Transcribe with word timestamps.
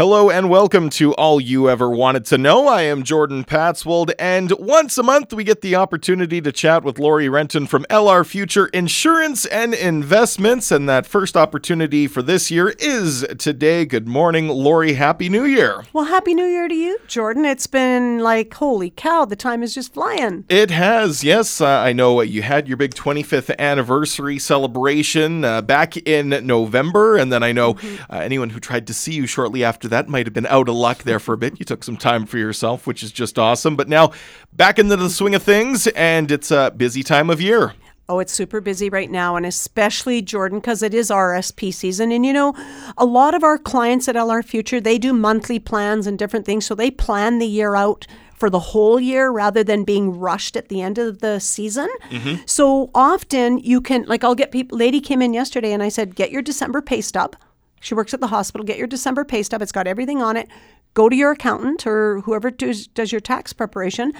Hello 0.00 0.30
and 0.30 0.48
welcome 0.48 0.88
to 0.88 1.12
All 1.16 1.38
You 1.38 1.68
Ever 1.68 1.90
Wanted 1.90 2.24
to 2.24 2.38
Know. 2.38 2.66
I 2.66 2.80
am 2.84 3.02
Jordan 3.02 3.44
Patswold, 3.44 4.12
and 4.18 4.50
once 4.52 4.96
a 4.96 5.02
month 5.02 5.34
we 5.34 5.44
get 5.44 5.60
the 5.60 5.74
opportunity 5.74 6.40
to 6.40 6.50
chat 6.52 6.82
with 6.82 6.98
Lori 6.98 7.28
Renton 7.28 7.66
from 7.66 7.84
LR 7.90 8.26
Future 8.26 8.68
Insurance 8.68 9.44
and 9.44 9.74
Investments. 9.74 10.70
And 10.70 10.88
that 10.88 11.04
first 11.04 11.36
opportunity 11.36 12.06
for 12.06 12.22
this 12.22 12.50
year 12.50 12.70
is 12.78 13.26
today. 13.38 13.84
Good 13.84 14.08
morning, 14.08 14.48
Lori. 14.48 14.94
Happy 14.94 15.28
New 15.28 15.44
Year. 15.44 15.84
Well, 15.92 16.06
Happy 16.06 16.32
New 16.32 16.46
Year 16.46 16.66
to 16.66 16.74
you, 16.74 16.98
Jordan. 17.06 17.44
It's 17.44 17.66
been 17.66 18.20
like, 18.20 18.54
holy 18.54 18.88
cow, 18.88 19.26
the 19.26 19.36
time 19.36 19.62
is 19.62 19.74
just 19.74 19.92
flying. 19.92 20.46
It 20.48 20.70
has, 20.70 21.22
yes. 21.22 21.60
Uh, 21.60 21.66
I 21.66 21.92
know 21.92 22.22
you 22.22 22.40
had 22.40 22.66
your 22.68 22.78
big 22.78 22.94
25th 22.94 23.54
anniversary 23.58 24.38
celebration 24.38 25.44
uh, 25.44 25.60
back 25.60 25.98
in 25.98 26.30
November, 26.46 27.18
and 27.18 27.30
then 27.30 27.42
I 27.42 27.52
know 27.52 27.76
uh, 28.08 28.16
anyone 28.16 28.48
who 28.48 28.60
tried 28.60 28.86
to 28.86 28.94
see 28.94 29.12
you 29.12 29.26
shortly 29.26 29.62
after 29.62 29.89
that 29.90 30.08
might 30.08 30.26
have 30.26 30.32
been 30.32 30.46
out 30.46 30.68
of 30.68 30.74
luck 30.74 31.02
there 31.02 31.20
for 31.20 31.34
a 31.34 31.38
bit. 31.38 31.58
You 31.58 31.64
took 31.64 31.84
some 31.84 31.96
time 31.96 32.26
for 32.26 32.38
yourself, 32.38 32.86
which 32.86 33.02
is 33.02 33.12
just 33.12 33.38
awesome. 33.38 33.76
But 33.76 33.88
now 33.88 34.12
back 34.52 34.78
into 34.78 34.96
the 34.96 35.10
swing 35.10 35.34
of 35.34 35.42
things, 35.42 35.86
and 35.88 36.30
it's 36.30 36.50
a 36.50 36.72
busy 36.76 37.02
time 37.02 37.30
of 37.30 37.40
year. 37.40 37.74
Oh, 38.08 38.18
it's 38.18 38.32
super 38.32 38.60
busy 38.60 38.90
right 38.90 39.08
now, 39.08 39.36
and 39.36 39.46
especially 39.46 40.20
Jordan, 40.20 40.58
because 40.58 40.82
it 40.82 40.92
is 40.94 41.10
RSP 41.10 41.72
season. 41.72 42.10
And 42.10 42.26
you 42.26 42.32
know, 42.32 42.56
a 42.98 43.04
lot 43.04 43.34
of 43.34 43.44
our 43.44 43.56
clients 43.56 44.08
at 44.08 44.16
LR 44.16 44.44
Future, 44.44 44.80
they 44.80 44.98
do 44.98 45.12
monthly 45.12 45.60
plans 45.60 46.08
and 46.08 46.18
different 46.18 46.44
things. 46.44 46.66
So 46.66 46.74
they 46.74 46.90
plan 46.90 47.38
the 47.38 47.46
year 47.46 47.76
out 47.76 48.08
for 48.34 48.50
the 48.50 48.58
whole 48.58 48.98
year 48.98 49.30
rather 49.30 49.62
than 49.62 49.84
being 49.84 50.18
rushed 50.18 50.56
at 50.56 50.70
the 50.70 50.80
end 50.80 50.98
of 50.98 51.20
the 51.20 51.38
season. 51.38 51.88
Mm-hmm. 52.08 52.42
So 52.46 52.90
often 52.94 53.58
you 53.58 53.80
can, 53.80 54.04
like, 54.04 54.24
I'll 54.24 54.34
get 54.34 54.50
people, 54.50 54.78
lady 54.78 55.00
came 55.00 55.20
in 55.22 55.34
yesterday 55.34 55.72
and 55.72 55.82
I 55.82 55.90
said, 55.90 56.16
get 56.16 56.32
your 56.32 56.42
December 56.42 56.80
pay 56.80 57.02
stub. 57.02 57.36
She 57.80 57.94
works 57.94 58.14
at 58.14 58.20
the 58.20 58.28
hospital. 58.28 58.64
Get 58.64 58.78
your 58.78 58.86
December 58.86 59.24
pay 59.24 59.42
stub. 59.42 59.62
It's 59.62 59.72
got 59.72 59.86
everything 59.86 60.22
on 60.22 60.36
it. 60.36 60.48
Go 60.94 61.08
to 61.08 61.16
your 61.16 61.32
accountant 61.32 61.86
or 61.86 62.20
whoever 62.20 62.50
does, 62.50 62.86
does 62.86 63.12
your 63.12 63.20
tax 63.20 63.52
preparation 63.52 64.12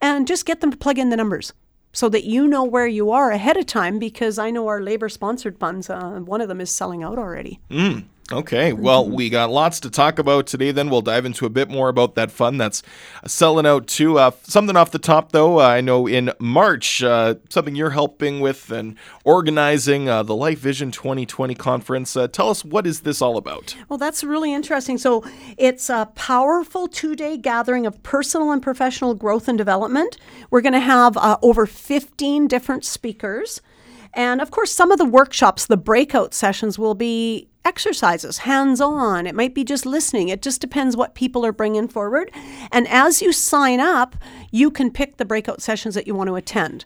and 0.00 0.26
just 0.26 0.44
get 0.44 0.60
them 0.60 0.70
to 0.70 0.76
plug 0.76 0.98
in 0.98 1.10
the 1.10 1.16
numbers 1.16 1.52
so 1.92 2.08
that 2.10 2.24
you 2.24 2.46
know 2.46 2.62
where 2.62 2.86
you 2.86 3.10
are 3.10 3.30
ahead 3.30 3.56
of 3.56 3.64
time 3.64 3.98
because 3.98 4.38
I 4.38 4.50
know 4.50 4.68
our 4.68 4.82
labor 4.82 5.08
sponsored 5.08 5.58
funds, 5.58 5.88
uh, 5.88 6.20
one 6.20 6.40
of 6.40 6.48
them 6.48 6.60
is 6.60 6.70
selling 6.70 7.02
out 7.02 7.18
already. 7.18 7.58
Okay, 8.32 8.72
well, 8.72 9.08
we 9.08 9.30
got 9.30 9.50
lots 9.50 9.78
to 9.80 9.90
talk 9.90 10.18
about 10.18 10.48
today. 10.48 10.72
Then 10.72 10.90
we'll 10.90 11.00
dive 11.00 11.24
into 11.24 11.46
a 11.46 11.50
bit 11.50 11.68
more 11.68 11.88
about 11.88 12.16
that 12.16 12.32
fund 12.32 12.60
that's 12.60 12.82
selling 13.24 13.66
out 13.66 13.86
too. 13.86 14.18
Uh, 14.18 14.32
something 14.42 14.76
off 14.76 14.90
the 14.90 14.98
top, 14.98 15.30
though, 15.30 15.60
uh, 15.60 15.68
I 15.68 15.80
know 15.80 16.08
in 16.08 16.32
March, 16.40 17.04
uh, 17.04 17.36
something 17.50 17.76
you're 17.76 17.90
helping 17.90 18.40
with 18.40 18.72
and 18.72 18.96
organizing 19.24 20.08
uh, 20.08 20.24
the 20.24 20.34
Life 20.34 20.58
Vision 20.58 20.90
2020 20.90 21.54
conference. 21.54 22.16
Uh, 22.16 22.26
tell 22.26 22.50
us 22.50 22.64
what 22.64 22.84
is 22.84 23.02
this 23.02 23.22
all 23.22 23.36
about? 23.36 23.76
Well, 23.88 23.98
that's 23.98 24.24
really 24.24 24.52
interesting. 24.52 24.98
So 24.98 25.24
it's 25.56 25.88
a 25.88 26.10
powerful 26.16 26.88
two 26.88 27.14
day 27.14 27.36
gathering 27.36 27.86
of 27.86 28.02
personal 28.02 28.50
and 28.50 28.60
professional 28.60 29.14
growth 29.14 29.46
and 29.46 29.56
development. 29.56 30.16
We're 30.50 30.62
going 30.62 30.72
to 30.72 30.80
have 30.80 31.16
uh, 31.16 31.38
over 31.42 31.64
15 31.64 32.48
different 32.48 32.84
speakers. 32.84 33.60
And 34.14 34.40
of 34.40 34.50
course, 34.50 34.72
some 34.72 34.90
of 34.90 34.98
the 34.98 35.04
workshops, 35.04 35.66
the 35.66 35.76
breakout 35.76 36.34
sessions, 36.34 36.76
will 36.76 36.94
be 36.94 37.50
exercises, 37.66 38.38
hands 38.38 38.80
on. 38.80 39.26
It 39.26 39.34
might 39.34 39.54
be 39.54 39.64
just 39.64 39.84
listening. 39.84 40.28
It 40.28 40.40
just 40.40 40.60
depends 40.60 40.96
what 40.96 41.14
people 41.14 41.44
are 41.44 41.52
bringing 41.52 41.88
forward. 41.88 42.30
And 42.70 42.86
as 42.88 43.20
you 43.20 43.32
sign 43.32 43.80
up, 43.80 44.16
you 44.50 44.70
can 44.70 44.90
pick 44.90 45.16
the 45.16 45.24
breakout 45.24 45.60
sessions 45.60 45.94
that 45.96 46.06
you 46.06 46.14
want 46.14 46.28
to 46.28 46.36
attend. 46.36 46.84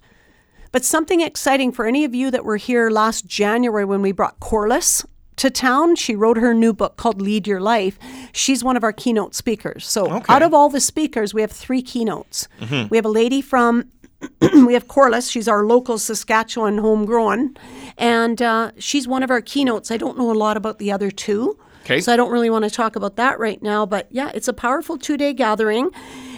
But 0.72 0.84
something 0.84 1.20
exciting 1.20 1.72
for 1.72 1.84
any 1.86 2.04
of 2.04 2.14
you 2.14 2.30
that 2.30 2.44
were 2.44 2.56
here 2.56 2.90
last 2.90 3.26
January 3.26 3.84
when 3.84 4.02
we 4.02 4.12
brought 4.12 4.40
Corliss 4.40 5.04
to 5.36 5.50
town. 5.50 5.96
She 5.96 6.14
wrote 6.14 6.36
her 6.38 6.54
new 6.54 6.72
book 6.72 6.96
called 6.96 7.20
Lead 7.20 7.46
Your 7.46 7.60
Life. 7.60 7.98
She's 8.32 8.62
one 8.64 8.76
of 8.76 8.84
our 8.84 8.92
keynote 8.92 9.34
speakers. 9.34 9.86
So 9.86 10.10
Okay. 10.10 10.32
out 10.32 10.42
of 10.42 10.54
all 10.54 10.68
the 10.68 10.80
speakers, 10.80 11.34
we 11.34 11.40
have 11.40 11.52
three 11.52 11.82
keynotes. 11.82 12.48
Mm-hmm. 12.60 12.88
We 12.88 12.96
have 12.96 13.04
a 13.06 13.10
lady 13.10 13.40
from 13.42 13.84
we 14.66 14.74
have 14.74 14.88
Corliss. 14.88 15.28
She's 15.30 15.48
our 15.48 15.64
local 15.64 15.98
Saskatchewan 15.98 16.78
homegrown, 16.78 17.56
and 17.96 18.40
uh, 18.42 18.72
she's 18.78 19.08
one 19.08 19.22
of 19.22 19.30
our 19.30 19.40
keynotes. 19.40 19.90
I 19.90 19.96
don't 19.96 20.18
know 20.18 20.30
a 20.30 20.34
lot 20.34 20.56
about 20.56 20.78
the 20.78 20.92
other 20.92 21.10
two, 21.10 21.58
Okay. 21.84 22.00
so 22.00 22.12
I 22.12 22.16
don't 22.16 22.30
really 22.30 22.50
want 22.50 22.64
to 22.64 22.70
talk 22.70 22.96
about 22.96 23.16
that 23.16 23.38
right 23.38 23.62
now. 23.62 23.86
But 23.86 24.08
yeah, 24.10 24.30
it's 24.34 24.48
a 24.48 24.52
powerful 24.52 24.98
two-day 24.98 25.32
gathering, 25.34 25.90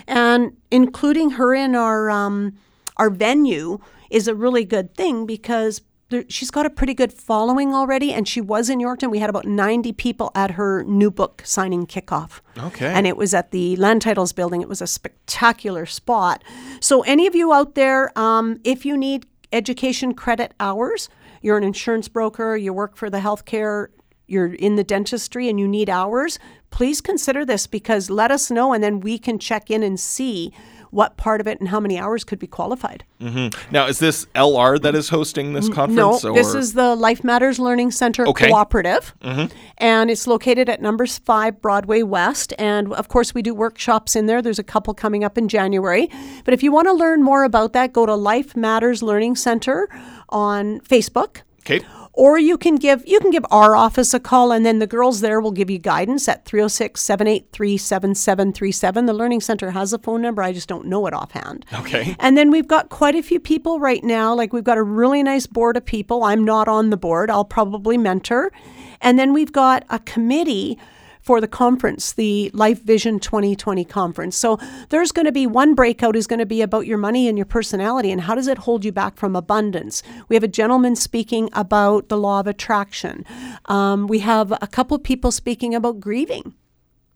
and 0.06 0.56
including 0.71 1.31
her 1.31 1.54
in 1.54 1.75
our 1.75 2.10
um, 2.10 2.56
our 2.98 3.10
venue 3.10 3.78
is 4.10 4.28
a 4.28 4.34
really 4.34 4.65
good 4.65 4.94
thing 4.94 5.26
because. 5.26 5.81
There, 6.12 6.25
she's 6.28 6.50
got 6.50 6.67
a 6.67 6.71
pretty 6.71 6.93
good 6.93 7.11
following 7.11 7.73
already, 7.73 8.12
and 8.12 8.28
she 8.28 8.43
was 8.43 8.69
in 8.69 8.78
Yorkton. 8.81 9.11
We 9.11 9.19
had 9.19 9.31
about 9.31 9.47
90 9.47 9.95
people 9.95 10.31
at 10.34 10.53
her 10.53 10.84
new 10.84 11.11
book 11.11 11.41
signing 11.43 11.87
kickoff. 11.87 12.43
Okay. 12.59 12.87
And 12.87 13.06
it 13.06 13.17
was 13.17 13.33
at 13.33 13.50
the 13.50 13.77
Land 13.77 14.03
Titles 14.03 14.34
building. 14.34 14.61
It 14.61 14.69
was 14.69 14.83
a 14.83 14.87
spectacular 14.87 15.87
spot. 15.87 16.45
So, 16.81 17.01
any 17.03 17.27
of 17.27 17.34
you 17.34 17.55
out 17.55 17.77
there, 17.77 18.17
um, 18.19 18.61
if 18.62 18.84
you 18.84 18.95
need 18.95 19.25
education 19.55 20.12
credit 20.12 20.53
hours, 20.61 21.09
you're 21.41 21.56
an 21.56 21.65
insurance 21.65 22.09
broker, 22.09 22.59
you 22.59 22.75
work 22.75 22.95
for 22.95 23.09
the 23.09 23.21
healthcare, 23.21 23.89
you're 24.27 24.53
in 24.53 24.77
the 24.77 24.84
dentistry, 24.84 25.49
and 25.49 25.59
you 25.59 25.67
need 25.67 25.89
hours, 25.89 26.39
please 26.71 27.01
consider 27.01 27.47
this 27.47 27.67
because 27.67 28.11
let 28.11 28.31
us 28.31 28.51
know, 28.51 28.75
and 28.75 28.84
then 28.84 29.01
we 29.01 29.19
can 29.19 29.39
check 29.39 29.71
in 29.71 29.83
and 29.83 29.99
see 29.99 30.53
what 30.92 31.16
part 31.16 31.41
of 31.41 31.47
it 31.47 31.58
and 31.58 31.70
how 31.70 31.80
many 31.80 31.98
hours 31.98 32.22
could 32.22 32.38
be 32.38 32.47
qualified. 32.47 33.03
Mm-hmm. 33.19 33.72
Now, 33.72 33.86
is 33.86 33.98
this 33.98 34.26
LR 34.34 34.80
that 34.82 34.94
is 34.94 35.08
hosting 35.08 35.54
this 35.54 35.69
conference? 35.69 35.97
No, 35.97 36.10
conference? 36.10 36.36
this 36.36 36.54
is 36.54 36.75
the 36.75 36.94
Life 36.94 37.25
Matters 37.25 37.58
Learning 37.58 37.91
Center 37.91 38.26
Okay. 38.28 38.48
Cooperative, 38.48 39.14
mm-hmm. 39.22 39.53
and 39.78 40.10
it's 40.10 40.26
located 40.26 40.69
at 40.69 40.82
numbers 40.82 41.16
five 41.19 41.62
Broadway 41.62 42.03
West. 42.03 42.53
And 42.58 42.92
of 42.92 43.08
course, 43.08 43.34
we 43.34 43.41
do 43.41 43.54
workshops 43.54 44.14
in 44.14 44.26
there. 44.26 44.42
There's 44.42 44.58
a 44.58 44.64
couple 44.64 44.92
coming 44.92 45.25
up 45.25 45.38
in 45.38 45.48
January. 45.48 46.10
But 46.44 46.53
if 46.53 46.62
you 46.62 46.70
want 46.70 46.88
to 46.88 46.92
learn 46.92 47.22
more 47.22 47.44
about 47.44 47.72
that, 47.72 47.94
go 47.94 48.04
to 48.04 48.14
Life 48.14 48.54
Matters 48.54 49.03
Learning 49.03 49.34
Center 49.34 49.88
on 50.28 50.80
Facebook. 50.80 51.38
Okay. 51.60 51.80
Or 52.15 52.39
you 52.39 52.59
can 52.59 52.77
give 52.77 53.03
you 53.06 53.19
can 53.21 53.31
give 53.31 53.47
our 53.50 53.75
office 53.75 54.12
a 54.12 54.21
call 54.21 54.53
and 54.53 54.67
then 54.67 54.81
the 54.81 54.87
girls 54.87 55.23
there 55.23 55.41
will 55.41 55.50
give 55.50 55.71
you 55.71 55.78
guidance 55.78 56.28
at 56.28 56.45
306-783-7737. 56.45 59.06
The 59.06 59.15
learning 59.15 59.41
center 59.41 59.71
has 59.71 59.95
a 59.95 59.99
phone 59.99 60.21
number, 60.21 60.43
I 60.43 60.53
just 60.53 60.69
don't 60.69 60.84
know 60.87 61.06
it 61.06 61.15
offhand. 61.15 61.65
Okay. 61.72 62.15
And 62.19 62.37
then 62.37 62.51
we've 62.51 62.69
got 62.69 62.91
quite 62.91 63.15
a 63.15 63.22
few 63.22 63.41
people 63.41 63.81
right 63.81 64.05
now. 64.05 64.34
Like 64.34 64.53
we've 64.53 64.62
got 64.62 64.77
a 64.77 64.83
really 64.83 65.22
nice 65.22 65.47
board 65.47 65.78
of 65.78 65.87
people. 65.87 66.25
I'm 66.25 66.45
not 66.45 66.69
on 66.69 66.91
the 66.91 66.99
board. 66.99 67.31
I'll 67.31 67.47
probably 67.47 67.97
mentor. 67.97 68.53
And 69.01 69.19
then 69.19 69.33
we've 69.33 69.53
got 69.53 69.87
a 69.89 69.99
committee 70.01 70.77
for 71.22 71.41
the 71.41 71.49
conference, 71.49 72.12
the 72.12 72.50
Life 72.53 72.83
Vision 72.83 73.19
2020 73.21 73.84
conference. 73.84 74.37
So 74.37 74.59
there's 74.91 75.12
going 75.12 75.27
to 75.27 75.33
be 75.33 75.47
one 75.47 75.75
breakout 75.75 76.16
is 76.16 76.27
going 76.27 76.41
to 76.41 76.47
be 76.47 76.60
about 76.60 76.87
your 76.87 76.99
money 76.99 77.28
and 77.28 77.38
your 77.38 77.47
personality 77.47 78.10
and 78.10 78.21
how 78.21 78.34
does 78.34 78.49
it 78.49 78.59
hold 78.59 78.84
you 78.84 78.93
back 78.93 79.16
from 79.16 79.37
abundance. 79.37 80.03
We 80.28 80.37
have 80.37 80.43
a 80.43 80.49
gentleman 80.49 80.97
speaking 80.97 81.49
about 81.53 82.09
the 82.09 82.19
law 82.19 82.41
of 82.41 82.47
attraction. 82.47 83.25
Um, 83.66 84.06
we 84.09 84.19
have 84.19 84.53
a 84.60 84.66
couple 84.66 84.99
people 84.99 85.31
speaking 85.31 85.75
about 85.75 86.00
grieving 86.00 86.55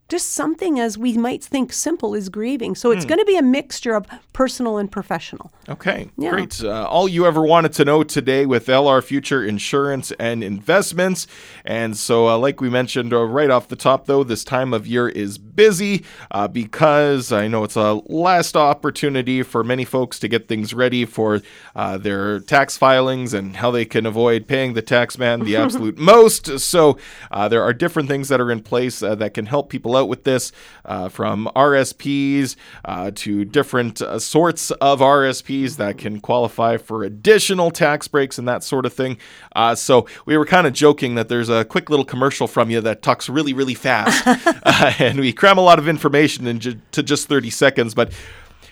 just 0.09 0.29
something 0.29 0.79
as 0.79 0.97
we 0.97 1.17
might 1.17 1.43
think 1.43 1.73
simple 1.73 2.15
is 2.15 2.29
grieving. 2.29 2.75
So 2.75 2.91
it's 2.91 3.03
going 3.03 3.19
to 3.19 3.25
be 3.25 3.35
a 3.37 3.41
mixture 3.41 3.93
of 3.93 4.05
personal 4.31 4.77
and 4.77 4.89
professional. 4.89 5.51
Okay, 5.67 6.09
Yeah. 6.17 6.29
great. 6.29 6.63
Uh, 6.63 6.85
all 6.87 7.09
you 7.09 7.25
ever 7.25 7.41
wanted 7.41 7.73
to 7.73 7.83
know 7.83 8.03
today 8.03 8.45
with 8.45 8.67
LR 8.67 9.01
Future 9.03 9.43
Insurance 9.43 10.13
and 10.17 10.43
Investments. 10.43 11.27
And 11.65 11.97
so, 11.97 12.29
uh, 12.29 12.37
like 12.37 12.61
we 12.61 12.69
mentioned 12.69 13.11
uh, 13.11 13.25
right 13.25 13.49
off 13.49 13.67
the 13.67 13.75
top, 13.75 14.05
though, 14.05 14.23
this 14.23 14.45
time 14.45 14.73
of 14.73 14.87
year 14.87 15.09
is 15.09 15.37
busy 15.37 16.05
uh, 16.31 16.47
because 16.47 17.33
I 17.33 17.49
know 17.49 17.65
it's 17.65 17.75
a 17.75 17.95
last 18.05 18.55
opportunity 18.55 19.43
for 19.43 19.61
many 19.61 19.83
folks 19.83 20.19
to 20.19 20.29
get 20.29 20.47
things 20.47 20.73
ready 20.73 21.03
for 21.03 21.41
uh, 21.75 21.97
their 21.97 22.39
tax 22.39 22.77
filings 22.77 23.33
and 23.33 23.57
how 23.57 23.71
they 23.71 23.83
can 23.83 24.05
avoid 24.05 24.47
paying 24.47 24.73
the 24.73 24.81
tax 24.81 25.17
man 25.17 25.41
the 25.41 25.55
absolute 25.57 25.97
most. 25.97 26.59
So, 26.59 26.97
uh, 27.29 27.49
there 27.49 27.63
are 27.63 27.73
different 27.73 28.07
things 28.07 28.29
that 28.29 28.39
are 28.39 28.51
in 28.51 28.61
place 28.61 29.03
uh, 29.03 29.15
that 29.15 29.33
can 29.33 29.47
help 29.47 29.69
people 29.69 29.96
out 29.97 30.07
with 30.07 30.23
this, 30.23 30.51
uh, 30.85 31.09
from 31.09 31.49
RSPs 31.55 32.55
uh, 32.85 33.11
to 33.15 33.43
different 33.43 34.01
uh, 34.01 34.19
sorts 34.19 34.71
of 34.71 34.99
RSPs 34.99 35.77
that 35.77 35.97
can 35.97 36.19
qualify 36.19 36.77
for 36.77 37.03
additional 37.03 37.71
tax 37.71 38.07
breaks 38.07 38.37
and 38.37 38.47
that 38.47 38.63
sort 38.63 38.85
of 38.85 38.93
thing. 38.93 39.17
Uh, 39.55 39.75
so 39.75 40.07
we 40.25 40.37
were 40.37 40.45
kind 40.45 40.67
of 40.67 40.73
joking 40.73 41.15
that 41.15 41.27
there's 41.27 41.49
a 41.49 41.65
quick 41.65 41.89
little 41.89 42.05
commercial 42.05 42.47
from 42.47 42.69
you 42.69 42.79
that 42.81 43.01
talks 43.01 43.27
really, 43.27 43.53
really 43.53 43.73
fast, 43.73 44.23
uh, 44.63 44.93
and 44.99 45.19
we 45.19 45.33
cram 45.33 45.57
a 45.57 45.61
lot 45.61 45.79
of 45.79 45.87
information 45.87 46.47
into 46.47 47.03
just 47.03 47.27
30 47.27 47.49
seconds, 47.49 47.93
but. 47.93 48.11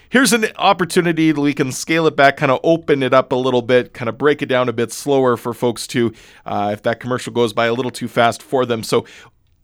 Here's 0.08 0.32
an 0.34 0.46
opportunity 0.58 1.32
that 1.32 1.42
we 1.42 1.54
can 1.54 1.72
scale 1.72 2.08
it 2.08 2.16
back, 2.16 2.38
kind 2.38 2.52
of 2.52 2.60
open 2.64 3.04
it 3.04 3.14
up 3.14 3.32
a 3.32 3.36
little 3.36 3.62
bit, 3.62 3.94
kind 3.94 4.08
of 4.08 4.18
break 4.18 4.42
it 4.42 4.46
down 4.46 4.70
a 4.70 4.74
bit 4.74 4.94
slower 4.94 5.36
for 5.36 5.54
folks 5.54 5.88
to, 5.88 6.14
uh, 6.46 6.70
if 6.72 6.84
that 6.84 7.00
commercial 7.02 7.34
goes 7.34 7.54
by 7.54 7.66
a 7.66 7.74
little 7.74 7.92
too 7.92 8.08
fast 8.08 8.42
for 8.42 8.66
them. 8.66 8.84
So 8.84 9.06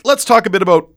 let's 0.04 0.26
talk 0.26 0.46
a 0.46 0.50
bit 0.50 0.62
about 0.62 0.90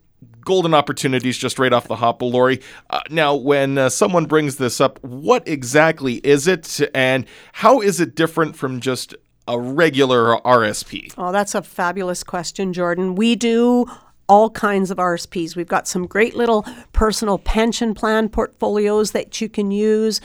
golden 0.44 0.74
opportunities 0.74 1.38
just 1.38 1.58
right 1.58 1.72
off 1.72 1.88
the 1.88 1.96
hop, 1.96 2.22
Lori. 2.22 2.60
Uh, 2.90 3.00
now, 3.10 3.34
when 3.34 3.78
uh, 3.78 3.88
someone 3.88 4.26
brings 4.26 4.56
this 4.56 4.80
up, 4.80 5.02
what 5.02 5.46
exactly 5.48 6.14
is 6.16 6.46
it, 6.46 6.80
and 6.94 7.26
how 7.52 7.80
is 7.80 8.00
it 8.00 8.14
different 8.14 8.56
from 8.56 8.80
just 8.80 9.14
a 9.46 9.58
regular 9.58 10.36
RSP? 10.38 11.12
Oh, 11.18 11.32
that's 11.32 11.54
a 11.54 11.62
fabulous 11.62 12.24
question, 12.24 12.72
Jordan. 12.72 13.14
We 13.14 13.36
do 13.36 13.86
all 14.28 14.50
kinds 14.50 14.90
of 14.90 14.98
RSPs. 14.98 15.54
We've 15.54 15.68
got 15.68 15.86
some 15.86 16.06
great 16.06 16.34
little 16.34 16.66
personal 16.92 17.38
pension 17.38 17.94
plan 17.94 18.28
portfolios 18.28 19.12
that 19.12 19.40
you 19.40 19.48
can 19.48 19.70
use. 19.70 20.20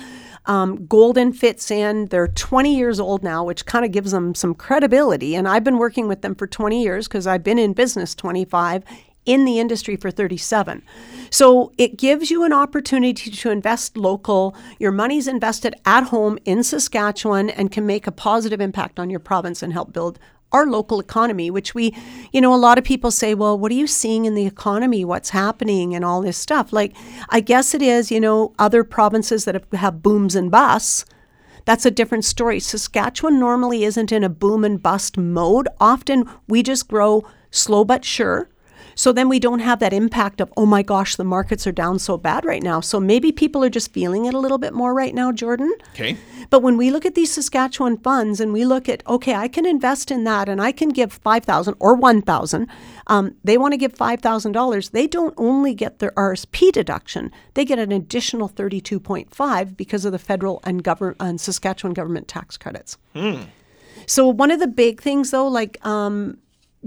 Um, 0.46 0.86
Golden 0.88 1.34
fits 1.34 1.70
in. 1.70 2.08
They're 2.08 2.30
20 2.30 2.76
years 2.76 3.00
old 3.00 3.24
now, 3.24 3.44
which 3.44 3.66
kind 3.66 3.86
of 3.86 3.92
gives 3.92 4.12
them 4.12 4.34
some 4.34 4.56
credibility. 4.56 5.36
And 5.36 5.48
I've 5.48 5.64
been 5.64 5.78
working 5.78 6.08
with 6.08 6.22
them 6.22 6.34
for 6.34 6.48
20 6.48 6.82
years 6.82 7.08
because 7.08 7.28
I've 7.28 7.44
been 7.44 7.60
in 7.60 7.74
business 7.74 8.16
25, 8.16 8.84
in 9.30 9.46
the 9.46 9.60
industry 9.60 9.96
for 9.96 10.10
37. 10.10 10.82
So 11.30 11.72
it 11.78 11.98
gives 11.98 12.32
you 12.32 12.44
an 12.44 12.52
opportunity 12.52 13.30
to 13.30 13.52
invest 13.52 13.96
local. 13.96 14.56
Your 14.80 14.92
money's 14.92 15.28
invested 15.28 15.76
at 15.86 16.06
home 16.06 16.40
in 16.46 16.64
Saskatchewan 16.64 17.52
and 17.52 17.72
can 17.72 17.86
make 17.86 18.08
a 18.08 18.12
positive 18.12 18.60
impact 18.60 19.00
on 19.00 19.12
your 19.12 19.20
province 19.20 19.62
and 19.62 19.72
help 19.72 19.94
build 19.94 20.18
our 20.52 20.66
local 20.66 21.00
economy, 21.00 21.52
which 21.52 21.76
we, 21.76 21.96
you 22.34 22.42
know, 22.42 22.52
a 22.52 22.58
lot 22.58 22.80
of 22.80 22.84
people 22.84 23.12
say, 23.12 23.36
well, 23.36 23.56
what 23.56 23.72
are 23.72 23.76
you 23.76 23.86
seeing 23.86 24.26
in 24.26 24.34
the 24.34 24.48
economy? 24.48 25.06
What's 25.06 25.30
happening 25.30 25.94
and 25.94 26.04
all 26.04 26.24
this 26.24 26.38
stuff? 26.38 26.74
Like, 26.74 26.96
I 27.30 27.40
guess 27.40 27.76
it 27.76 27.84
is, 27.84 28.10
you 28.12 28.20
know, 28.20 28.56
other 28.58 28.84
provinces 28.84 29.46
that 29.46 29.54
have, 29.54 29.72
have 29.74 30.02
booms 30.02 30.36
and 30.36 30.50
busts. 30.50 31.06
That's 31.66 31.86
a 31.86 31.92
different 31.92 32.26
story. 32.26 32.60
Saskatchewan 32.60 33.40
normally 33.40 33.84
isn't 33.84 34.12
in 34.12 34.24
a 34.24 34.30
boom 34.30 34.66
and 34.66 34.82
bust 34.82 35.20
mode. 35.20 35.68
Often 35.80 36.28
we 36.48 36.64
just 36.64 36.88
grow 36.88 37.28
slow 37.52 37.86
but 37.86 38.04
sure. 38.04 38.50
So 39.00 39.14
then 39.14 39.30
we 39.30 39.40
don't 39.40 39.60
have 39.60 39.80
that 39.80 39.94
impact 39.94 40.42
of, 40.42 40.52
oh 40.58 40.66
my 40.66 40.84
gosh, 40.84 41.16
the 41.16 41.24
markets 41.24 41.66
are 41.66 41.72
down 41.72 42.00
so 42.00 42.18
bad 42.18 42.44
right 42.44 42.62
now. 42.62 42.82
So 42.82 43.00
maybe 43.00 43.32
people 43.32 43.64
are 43.64 43.70
just 43.70 43.94
feeling 43.94 44.26
it 44.26 44.34
a 44.34 44.38
little 44.38 44.58
bit 44.58 44.74
more 44.74 44.94
right 44.94 45.16
now, 45.16 45.32
Jordan. 45.32 45.74
Okay. 45.94 46.18
But 46.50 46.64
when 46.64 46.76
we 46.76 46.92
look 46.92 47.06
at 47.06 47.16
these 47.16 47.32
Saskatchewan 47.32 47.96
funds 48.00 48.42
and 48.42 48.52
we 48.52 48.66
look 48.66 48.90
at, 48.90 49.02
okay, 49.08 49.36
I 49.36 49.48
can 49.48 49.66
invest 49.66 50.12
in 50.12 50.26
that 50.26 50.50
and 50.50 50.62
I 50.62 50.74
can 50.74 50.90
give 50.90 51.14
5000 51.14 51.76
or 51.80 51.96
1000 51.96 52.68
um, 53.08 53.36
they 53.42 53.58
want 53.58 53.72
to 53.72 53.78
give 53.78 53.96
$5,000. 53.96 54.92
They 54.92 55.08
don't 55.08 55.34
only 55.38 55.74
get 55.74 56.00
their 56.00 56.12
RSP 56.12 56.74
deduction, 56.74 57.32
they 57.54 57.64
get 57.64 57.80
an 57.80 57.94
additional 57.94 58.50
32.5 58.50 59.78
because 59.78 60.04
of 60.04 60.12
the 60.12 60.20
federal 60.20 60.60
and, 60.66 60.84
government 60.84 61.16
and 61.22 61.40
Saskatchewan 61.40 61.94
government 61.94 62.28
tax 62.28 62.58
credits. 62.58 62.98
Hmm. 63.16 63.44
So 64.08 64.28
one 64.28 64.52
of 64.52 64.60
the 64.60 64.68
big 64.68 65.00
things 65.02 65.32
though, 65.32 65.48
like 65.48 65.84
um, 65.86 66.38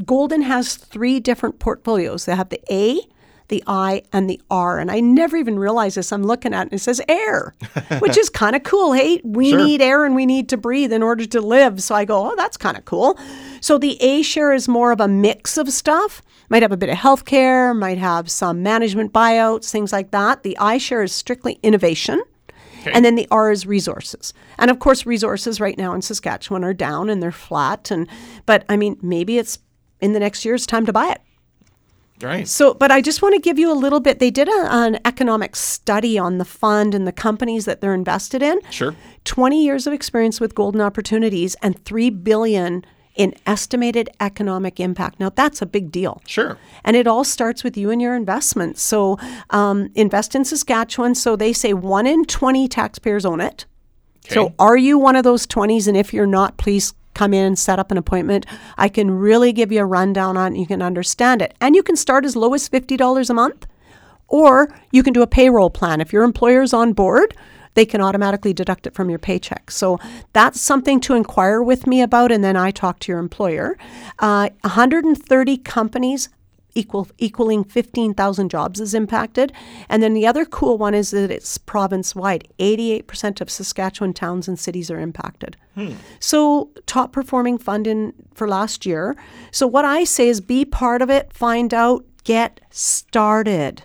Golden 0.05 0.43
has 0.43 0.77
three 0.77 1.21
different 1.21 1.59
portfolios. 1.59 2.25
They 2.25 2.35
have 2.35 2.49
the 2.49 2.61
A, 2.71 3.01
the 3.49 3.63
I, 3.67 4.03
and 4.13 4.29
the 4.31 4.41
R. 4.51 4.79
And 4.79 4.91
I 4.91 5.01
never 5.01 5.37
even 5.37 5.59
realized 5.59 5.97
this. 5.99 6.13
I'm 6.13 6.23
looking 6.23 6.55
at 6.55 6.61
it 6.67 6.73
and 6.73 6.75
it 6.75 6.79
says 6.83 7.01
air, 7.09 7.55
which 7.99 8.17
is 8.17 8.31
kind 8.31 8.57
of 8.57 8.63
cool. 8.63 8.93
Hey, 8.93 9.21
we 9.25 9.51
Sure. 9.51 9.65
need 9.65 9.83
air 9.83 10.05
and 10.07 10.15
we 10.15 10.25
need 10.25 10.49
to 10.49 10.57
breathe 10.57 10.93
in 10.93 11.03
order 11.03 11.27
to 11.27 11.41
live. 11.41 11.83
So 11.83 11.95
I 11.95 12.05
go, 12.07 12.31
oh, 12.31 12.35
that's 12.37 12.57
kind 12.57 12.77
of 12.79 12.85
cool. 12.87 13.19
So 13.61 13.77
the 13.77 14.03
A 14.03 14.23
share 14.23 14.53
is 14.55 14.67
more 14.69 14.93
of 14.93 15.01
a 15.01 15.09
mix 15.09 15.59
of 15.59 15.69
stuff. 15.71 16.23
Might 16.49 16.63
have 16.63 16.73
a 16.73 16.77
bit 16.77 16.89
of 16.91 16.97
healthcare, 16.99 17.77
might 17.79 17.99
have 17.99 18.31
some 18.31 18.63
management 18.63 19.13
buyouts, 19.13 19.71
things 19.71 19.93
like 19.93 20.11
that. 20.11 20.43
The 20.43 20.57
I 20.59 20.79
share 20.79 21.03
is 21.03 21.13
strictly 21.13 21.59
innovation. 21.63 22.23
And 22.93 23.05
then 23.05 23.15
the 23.15 23.29
R 23.31 23.53
is 23.53 23.65
resources. 23.65 24.35
And 24.59 24.69
of 24.69 24.81
course, 24.81 25.07
resources 25.07 25.61
right 25.61 25.79
now 25.79 25.95
in 25.95 26.03
Saskatchewan 26.03 26.65
are 26.65 26.75
down 26.75 27.09
and 27.11 27.23
they're 27.23 27.31
flat. 27.31 27.93
And 27.93 28.09
but 28.45 28.65
I 28.69 28.77
mean, 28.77 28.99
maybe 29.03 29.39
it's 29.39 29.59
in 30.03 30.13
the 30.13 30.21
next 30.21 30.45
year 30.45 30.55
it's 30.55 30.67
time 30.67 30.85
to 30.85 30.93
buy 30.93 31.11
it. 31.11 31.21
Right. 32.21 32.47
So, 32.47 32.75
but 32.75 32.91
I 32.91 33.01
just 33.01 33.21
want 33.21 33.35
to 33.35 33.41
give 33.41 33.59
you 33.59 33.73
a 33.73 33.75
little 33.75 33.99
bit. 33.99 34.19
They 34.19 34.31
did 34.31 34.49
a, 34.49 34.67
an 34.71 35.01
economic 35.05 35.57
study 35.57 36.19
on 36.19 36.39
the 36.39 36.45
fund 36.45 36.95
and 36.95 37.07
the 37.07 37.13
companies 37.13 37.65
that 37.65 37.81
they're 37.81 37.95
invested 37.95 38.43
in. 38.43 38.61
Sure. 38.71 38.95
20 39.25 39.65
years 39.65 39.87
of 39.87 39.93
experience 39.93 40.41
with 40.41 40.55
golden 40.55 40.81
opportunities 40.81 41.57
and 41.63 41.85
3 41.85 42.11
billion 42.11 42.85
in 43.15 43.35
estimated 43.45 44.09
economic 44.21 44.81
impact. 44.81 45.21
Now 45.21 45.31
that's 45.31 45.61
a 45.61 45.67
big 45.67 45.91
deal. 45.91 46.23
Sure. 46.27 46.57
And 46.85 46.97
it 46.97 47.07
all 47.07 47.25
starts 47.25 47.65
with 47.65 47.77
you 47.77 47.91
and 47.91 48.01
your 48.01 48.15
investments. 48.15 48.81
So 48.83 49.19
um, 49.51 49.91
invest 49.95 50.35
in 50.35 50.45
Saskatchewan. 50.45 51.15
So 51.15 51.37
they 51.37 51.53
say 51.53 51.75
one 51.75 52.07
in 52.07 52.25
20 52.25 52.69
taxpayers 52.69 53.27
own 53.27 53.41
it. 53.41 53.67
So 54.29 54.55
are 54.59 54.77
you 54.77 54.99
one 54.99 55.17
of 55.17 55.25
those 55.25 55.47
20s? 55.47 55.89
And 55.89 55.97
if 55.97 56.15
you're 56.15 56.27
not, 56.27 56.57
please 56.57 56.95
come 57.15 57.35
in 57.35 57.45
and 57.45 57.59
set 57.59 57.79
up 57.79 57.91
an 57.91 57.99
appointment. 57.99 58.47
I 58.77 58.89
can 58.89 59.11
really 59.11 59.53
give 59.53 59.73
you 59.73 59.81
a 59.81 59.87
rundown 59.87 60.37
on 60.37 60.55
it. 60.55 60.59
You 60.59 60.67
can 60.67 60.83
understand 60.83 61.43
it. 61.43 61.55
And 61.61 61.75
you 61.77 61.83
can 61.83 61.97
start 61.97 62.25
as 62.25 62.37
low 62.37 62.55
as 62.55 62.69
$50 62.69 63.31
a 63.31 63.35
month. 63.35 63.67
Or 64.29 64.75
you 64.91 65.03
can 65.03 65.13
do 65.13 65.23
a 65.23 65.27
payroll 65.27 65.71
plan. 65.71 66.01
If 66.01 66.13
your 66.13 66.25
employer's 66.25 66.73
on 66.73 66.95
board, 66.95 67.37
they 67.75 67.87
can 67.87 68.01
automatically 68.01 68.53
deduct 68.53 68.87
it 68.87 68.95
from 68.95 69.11
your 69.11 69.19
paycheck. 69.19 69.71
So 69.71 69.99
that's 70.33 70.61
something 70.61 71.01
to 71.01 71.15
inquire 71.15 71.63
with 71.63 71.87
me 71.87 72.03
about, 72.03 72.33
and 72.33 72.43
then 72.43 72.57
I 72.57 72.71
talk 72.71 72.99
to 73.01 73.13
your 73.13 73.19
employer. 73.19 73.79
Uh, 74.19 74.51
130 74.63 75.57
companies 75.59 76.29
equal 76.75 77.09
equaling 77.19 77.65
15,000 77.65 78.49
jobs 78.49 78.81
is 78.81 78.95
impacted. 78.95 79.53
And 79.89 80.03
then 80.03 80.15
the 80.15 80.27
other 80.27 80.45
cool 80.45 80.79
one 80.79 80.95
is 80.95 81.11
that 81.11 81.31
it's 81.31 81.59
province 81.59 82.15
wide. 82.15 82.49
88% 82.59 83.41
of 83.41 83.51
Saskatchewan 83.51 84.13
towns 84.15 84.49
and 84.49 84.59
cities 84.59 84.91
are 84.91 85.01
impacted. 85.01 85.57
Hmm. 85.75 85.93
So 86.21 86.71
top 86.87 87.13
performing 87.13 87.59
fund 87.59 87.87
in 87.87 88.15
for 88.35 88.49
last 88.49 88.87
year. 88.87 89.17
So 89.51 89.67
what 89.67 89.85
I 89.85 90.05
say 90.05 90.29
is 90.29 90.41
be 90.41 90.65
part 90.65 91.03
of 91.03 91.11
it, 91.11 91.33
find 91.33 91.73
out, 91.75 92.05
get 92.25 92.61
started. 92.71 93.83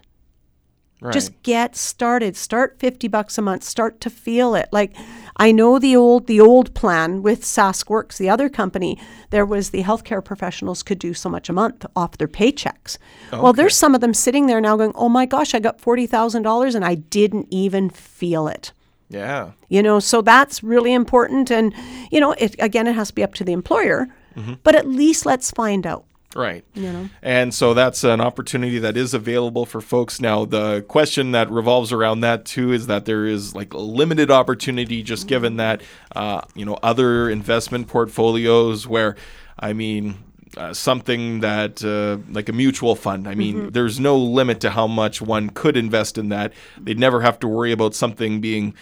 Right. 1.00 1.14
Just 1.14 1.44
get 1.44 1.76
started. 1.76 2.36
Start 2.36 2.80
50 2.80 3.08
bucks 3.08 3.38
a 3.38 3.42
month. 3.44 3.64
Start 3.64 4.02
to 4.02 4.10
feel 4.10 4.56
it. 4.56 4.68
Like 4.72 4.96
I 5.38 5.52
know 5.52 5.80
the 5.80 5.96
old 5.96 6.28
the 6.28 6.42
old 6.42 6.74
plan 6.74 7.22
with 7.22 7.44
SaskWorks, 7.44 8.18
the 8.18 8.30
other 8.30 8.50
company, 8.50 9.00
there 9.30 9.46
was 9.46 9.70
the 9.70 9.84
healthcare 9.84 10.24
professionals 10.24 10.84
could 10.84 11.00
do 11.00 11.14
so 11.14 11.30
much 11.30 11.48
a 11.48 11.54
month 11.54 11.86
off 11.96 12.18
their 12.18 12.28
paychecks. 12.28 12.98
Well, 13.32 13.54
there's 13.54 13.76
some 13.76 13.96
of 13.96 14.02
them 14.02 14.14
sitting 14.14 14.48
there 14.48 14.60
now 14.60 14.76
going, 14.78 14.94
"Oh 14.96 15.10
my 15.10 15.26
gosh, 15.26 15.54
I 15.54 15.60
got 15.60 15.80
$40,000 15.80 16.76
and 16.76 16.84
I 16.84 16.96
didn't 16.96 17.48
even 17.52 17.90
feel 17.90 18.48
it." 18.48 18.74
yeah. 19.10 19.52
You 19.70 19.82
know, 19.82 20.00
so 20.00 20.22
that's 20.22 20.64
really 20.64 20.94
important 20.94 21.52
and 21.52 21.74
you 22.12 22.20
know, 22.20 22.34
it 22.34 22.56
again 22.60 22.88
it 22.88 22.94
has 22.94 23.10
to 23.10 23.16
be 23.16 23.24
up 23.24 23.34
to 23.36 23.44
the 23.44 23.54
employer, 23.54 24.08
mm-hmm. 24.36 24.56
but 24.64 24.76
at 24.76 24.88
least 24.88 25.26
let's 25.26 25.52
find 25.52 25.86
out. 25.86 26.06
Right. 26.38 26.64
You 26.76 26.94
know. 26.94 27.10
And 27.24 27.52
so 27.52 27.74
that's 27.74 28.04
an 28.04 28.22
opportunity 28.22 28.78
that 28.78 28.96
is 28.96 29.16
available 29.16 29.66
for 29.66 29.82
folks. 29.82 30.22
Now, 30.22 30.46
the 30.46 30.86
question 30.88 31.32
that 31.32 31.50
revolves 31.50 31.92
around 31.92 32.20
that 32.22 32.46
too 32.46 32.72
is 32.72 32.86
that 32.88 33.06
there 33.06 33.26
is 33.26 33.56
like 33.56 33.74
a 33.74 33.80
limited 33.80 34.30
opportunity, 34.30 35.02
just 35.02 35.28
given 35.28 35.58
that, 35.58 35.82
uh, 36.16 36.42
you 36.54 36.64
know, 36.64 36.78
other 36.84 37.28
investment 37.28 37.88
portfolios 37.88 38.86
where, 38.86 39.16
I 39.60 39.74
mean, 39.74 40.20
uh, 40.56 40.74
something 40.74 41.40
that 41.42 41.84
uh, 41.84 42.18
like 42.32 42.50
a 42.50 42.54
mutual 42.54 42.96
fund. 42.96 43.28
I 43.28 43.36
mean, 43.36 43.72
there's 43.72 44.00
no 44.00 44.16
limit 44.16 44.60
to 44.62 44.70
how 44.70 44.88
much 44.88 45.22
one 45.22 45.50
could 45.50 45.76
invest 45.76 46.18
in 46.18 46.30
that. 46.30 46.54
They'd 46.80 47.00
never 47.00 47.22
have 47.22 47.40
to 47.40 47.48
worry 47.48 47.72
about 47.72 47.96
something 47.96 48.42
being 48.42 48.76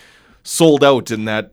sold 0.43 0.83
out 0.83 1.09
in 1.09 1.25
that 1.25 1.51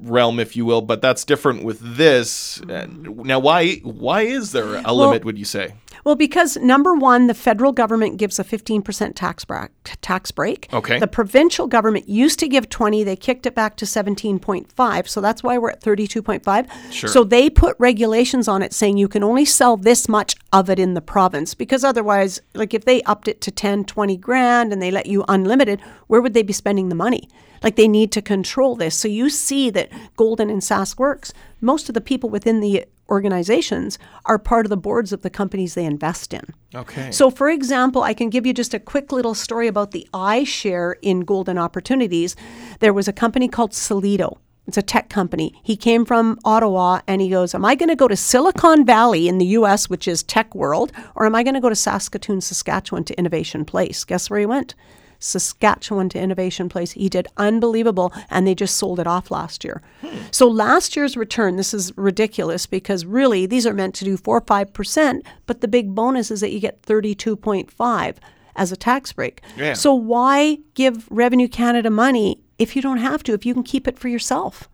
realm, 0.00 0.38
if 0.40 0.56
you 0.56 0.64
will. 0.64 0.82
But 0.82 1.02
that's 1.02 1.24
different 1.24 1.64
with 1.64 1.80
this. 1.80 2.60
Now, 2.66 3.38
why 3.38 3.76
why 3.76 4.22
is 4.22 4.52
there 4.52 4.82
a 4.84 4.92
limit? 4.92 5.24
Would 5.24 5.38
you 5.38 5.44
say? 5.44 5.74
Well, 6.04 6.14
because 6.14 6.56
number 6.56 6.94
one, 6.94 7.26
the 7.26 7.34
federal 7.34 7.72
government 7.72 8.16
gives 8.16 8.38
a 8.38 8.44
15% 8.44 9.12
tax 9.14 9.44
break. 9.44 9.70
Tax 10.00 10.30
break. 10.30 10.68
Okay. 10.72 10.98
The 10.98 11.06
provincial 11.06 11.66
government 11.66 12.08
used 12.08 12.38
to 12.38 12.48
give 12.48 12.68
20. 12.68 13.04
They 13.04 13.16
kicked 13.16 13.46
it 13.46 13.54
back 13.54 13.76
to 13.76 13.84
17.5. 13.84 15.08
So 15.08 15.20
that's 15.20 15.42
why 15.42 15.58
we're 15.58 15.70
at 15.70 15.82
32.5. 15.82 16.92
Sure. 16.92 17.10
So 17.10 17.24
they 17.24 17.50
put 17.50 17.76
regulations 17.78 18.48
on 18.48 18.62
it 18.62 18.72
saying 18.72 18.96
you 18.96 19.08
can 19.08 19.24
only 19.24 19.44
sell 19.44 19.76
this 19.76 20.08
much 20.08 20.34
of 20.52 20.70
it 20.70 20.78
in 20.78 20.94
the 20.94 21.02
province 21.02 21.54
because 21.54 21.84
otherwise, 21.84 22.40
like 22.54 22.72
if 22.74 22.84
they 22.84 23.02
upped 23.02 23.28
it 23.28 23.40
to 23.42 23.50
10, 23.50 23.84
20 23.84 24.16
grand 24.16 24.72
and 24.72 24.80
they 24.80 24.90
let 24.90 25.06
you 25.06 25.24
unlimited, 25.28 25.80
where 26.06 26.20
would 26.20 26.34
they 26.34 26.42
be 26.42 26.52
spending 26.52 26.88
the 26.88 26.94
money? 26.94 27.28
Like 27.62 27.76
they 27.76 27.88
need 27.88 28.12
to 28.12 28.22
control 28.22 28.76
this. 28.76 28.96
So 28.96 29.08
you 29.08 29.30
see 29.30 29.70
that 29.70 29.90
Golden 30.16 30.50
and 30.50 30.62
SaskWorks, 30.62 31.32
most 31.60 31.88
of 31.88 31.94
the 31.94 32.00
people 32.00 32.30
within 32.30 32.60
the 32.60 32.86
organizations 33.08 33.98
are 34.26 34.38
part 34.38 34.66
of 34.66 34.70
the 34.70 34.76
boards 34.76 35.12
of 35.12 35.22
the 35.22 35.30
companies 35.30 35.74
they 35.74 35.84
invest 35.84 36.34
in. 36.34 36.54
Okay. 36.74 37.10
So, 37.10 37.30
for 37.30 37.48
example, 37.48 38.02
I 38.02 38.14
can 38.14 38.28
give 38.28 38.46
you 38.46 38.52
just 38.52 38.74
a 38.74 38.78
quick 38.78 39.12
little 39.12 39.34
story 39.34 39.66
about 39.66 39.92
the 39.92 40.06
iShare 40.12 40.94
in 41.02 41.20
Golden 41.20 41.58
Opportunities. 41.58 42.36
There 42.80 42.92
was 42.92 43.08
a 43.08 43.12
company 43.12 43.48
called 43.48 43.72
Solido. 43.72 44.38
It's 44.66 44.76
a 44.76 44.82
tech 44.82 45.08
company. 45.08 45.58
He 45.62 45.76
came 45.76 46.04
from 46.04 46.38
Ottawa 46.44 47.00
and 47.06 47.22
he 47.22 47.30
goes, 47.30 47.54
Am 47.54 47.64
I 47.64 47.74
going 47.74 47.88
to 47.88 47.96
go 47.96 48.06
to 48.06 48.16
Silicon 48.16 48.84
Valley 48.84 49.26
in 49.26 49.38
the 49.38 49.46
US, 49.46 49.88
which 49.88 50.06
is 50.06 50.22
tech 50.22 50.54
world, 50.54 50.92
or 51.14 51.24
am 51.24 51.34
I 51.34 51.42
going 51.42 51.54
to 51.54 51.60
go 51.60 51.70
to 51.70 51.74
Saskatoon, 51.74 52.42
Saskatchewan 52.42 53.04
to 53.04 53.18
Innovation 53.18 53.64
Place? 53.64 54.04
Guess 54.04 54.28
where 54.28 54.40
he 54.40 54.44
went? 54.44 54.74
Saskatchewan 55.18 56.08
to 56.10 56.18
Innovation 56.18 56.68
Place. 56.68 56.92
He 56.92 57.08
did 57.08 57.26
unbelievable, 57.36 58.12
and 58.30 58.46
they 58.46 58.54
just 58.54 58.76
sold 58.76 59.00
it 59.00 59.06
off 59.06 59.30
last 59.30 59.64
year. 59.64 59.82
So 60.30 60.46
last 60.46 60.96
year's 60.96 61.16
return, 61.16 61.56
this 61.56 61.74
is 61.74 61.96
ridiculous 61.96 62.66
because 62.66 63.04
really 63.04 63.46
these 63.46 63.66
are 63.66 63.74
meant 63.74 63.94
to 63.96 64.04
do 64.04 64.16
four 64.16 64.38
or 64.38 64.46
five 64.46 64.72
percent, 64.72 65.26
but 65.46 65.60
the 65.60 65.68
big 65.68 65.94
bonus 65.94 66.30
is 66.30 66.40
that 66.40 66.52
you 66.52 66.60
get 66.60 66.82
thirty-two 66.82 67.36
point 67.36 67.70
five 67.70 68.20
as 68.56 68.72
a 68.72 68.76
tax 68.76 69.12
break. 69.12 69.42
Yeah. 69.56 69.74
So 69.74 69.94
why 69.94 70.58
give 70.74 71.06
Revenue 71.10 71.48
Canada 71.48 71.90
money 71.90 72.40
if 72.58 72.74
you 72.74 72.82
don't 72.82 72.98
have 72.98 73.22
to? 73.24 73.32
If 73.32 73.46
you 73.46 73.54
can 73.54 73.62
keep 73.62 73.88
it 73.88 73.98
for 73.98 74.08
yourself. 74.08 74.68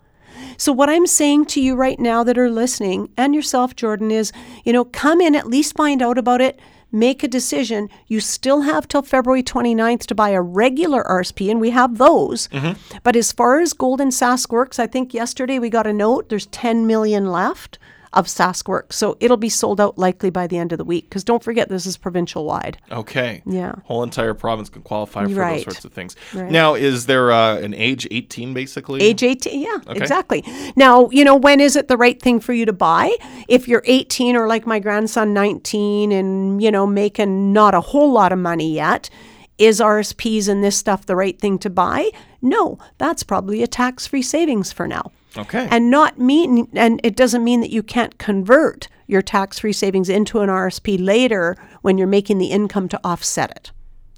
So 0.57 0.73
what 0.73 0.91
I'm 0.91 1.07
saying 1.07 1.47
to 1.47 1.61
you 1.61 1.75
right 1.75 1.99
now 1.99 2.25
that 2.25 2.37
are 2.37 2.51
listening 2.51 3.09
and 3.17 3.35
yourself, 3.35 3.77
Jordan, 3.77 4.11
is 4.11 4.33
you 4.65 4.73
know 4.73 4.85
come 4.85 5.21
in 5.21 5.35
at 5.35 5.47
least 5.47 5.77
find 5.77 6.03
out 6.03 6.19
about 6.19 6.41
it. 6.41 6.61
Make 6.95 7.25
a 7.25 7.29
decision. 7.29 7.91
You 8.07 8.21
still 8.21 8.61
have 8.61 8.87
till 8.87 9.03
February 9.03 9.43
29th 9.43 10.07
to 10.07 10.15
buy 10.15 10.29
a 10.29 10.41
regular 10.41 11.03
RSP, 11.03 11.51
and 11.51 11.61
we 11.61 11.71
have 11.71 11.99
those. 11.99 12.47
Mm-hmm. 12.49 12.99
But 13.03 13.17
as 13.17 13.33
far 13.33 13.59
as 13.59 13.73
Golden 13.73 14.11
SaskWorks, 14.11 14.79
I 14.79 14.87
think 14.87 15.13
yesterday 15.13 15.59
we 15.59 15.71
got 15.71 15.89
a 15.89 15.93
note 15.93 16.29
there's 16.29 16.47
10 16.47 16.87
million 16.87 17.33
left 17.33 17.81
of 18.15 18.27
SaskWorks. 18.27 18.95
So 18.95 19.17
it'll 19.21 19.37
be 19.37 19.49
sold 19.49 19.81
out 19.81 19.99
likely 19.99 20.31
by 20.31 20.47
the 20.47 20.57
end 20.59 20.73
of 20.73 20.79
the 20.79 20.85
week. 20.85 21.05
Because 21.09 21.25
don't 21.25 21.43
forget, 21.43 21.69
this 21.69 21.87
is 21.87 21.97
provincial 21.97 22.45
wide. 22.45 22.79
Okay. 22.91 23.43
Yeah. 23.47 23.75
Whole 23.85 24.03
entire 24.03 24.35
province 24.35 24.69
can 24.69 24.83
qualify 24.83 25.25
for 25.27 25.31
Right. 25.35 25.55
those 25.57 25.65
sorts 25.65 25.85
of 25.85 25.93
things. 25.93 26.17
Right. 26.33 26.51
Now, 26.51 26.75
is 26.75 27.07
there 27.07 27.31
uh, 27.33 27.59
an 27.59 27.75
age 27.75 28.07
18 28.11 28.55
basically? 28.55 29.01
Age 29.03 29.23
18, 29.23 29.61
yeah, 29.61 29.79
exactly. 29.89 30.45
Now, 30.77 31.09
you 31.11 31.25
know, 31.25 31.37
when 31.37 31.61
is 31.61 31.77
it 31.77 31.89
the 31.89 31.97
right 31.97 32.21
thing 32.21 32.41
for 32.41 32.53
you 32.53 32.65
to 32.67 32.73
buy? 32.73 33.15
If 33.49 33.69
you're 33.69 33.83
18 33.85 34.37
or 34.37 34.47
like 34.47 34.67
my 34.67 34.79
grandson, 34.79 35.33
19, 35.35 36.13
and, 36.13 36.63
you 36.63 36.71
know, 36.71 36.87
making 36.87 37.53
not 37.53 37.75
a 37.75 37.81
whole 37.81 38.11
lot 38.13 38.33
of 38.33 38.39
money 38.39 38.73
yet, 38.75 39.11
is 39.59 39.81
RSPs 39.81 40.49
and 40.49 40.65
this 40.65 40.77
stuff 40.77 41.07
the 41.07 41.15
right 41.17 41.39
thing 41.39 41.59
to 41.61 41.71
buy? 41.71 42.11
No, 42.43 42.79
that's 42.99 43.23
probably 43.23 43.63
a 43.63 43.67
tax 43.67 44.07
free 44.07 44.23
savings 44.23 44.73
for 44.73 44.87
now. 44.89 45.13
Okay. 45.37 45.67
And 45.71 45.91
not 45.91 46.19
mean, 46.19 46.69
and 46.75 47.01
it 47.03 47.17
doesn't 47.17 47.43
mean 47.43 47.61
that 47.61 47.71
you 47.71 47.83
can't 47.83 48.19
convert 48.19 48.89
your 49.07 49.23
tax 49.23 49.59
free 49.59 49.73
savings 49.73 50.09
into 50.09 50.41
an 50.41 50.49
RSP 50.49 51.05
later 51.05 51.57
when 51.83 51.99
you're 51.99 52.07
making 52.07 52.39
the 52.39 52.47
income 52.47 52.89
to 52.89 53.01
offset 53.05 53.51
it. 53.51 53.73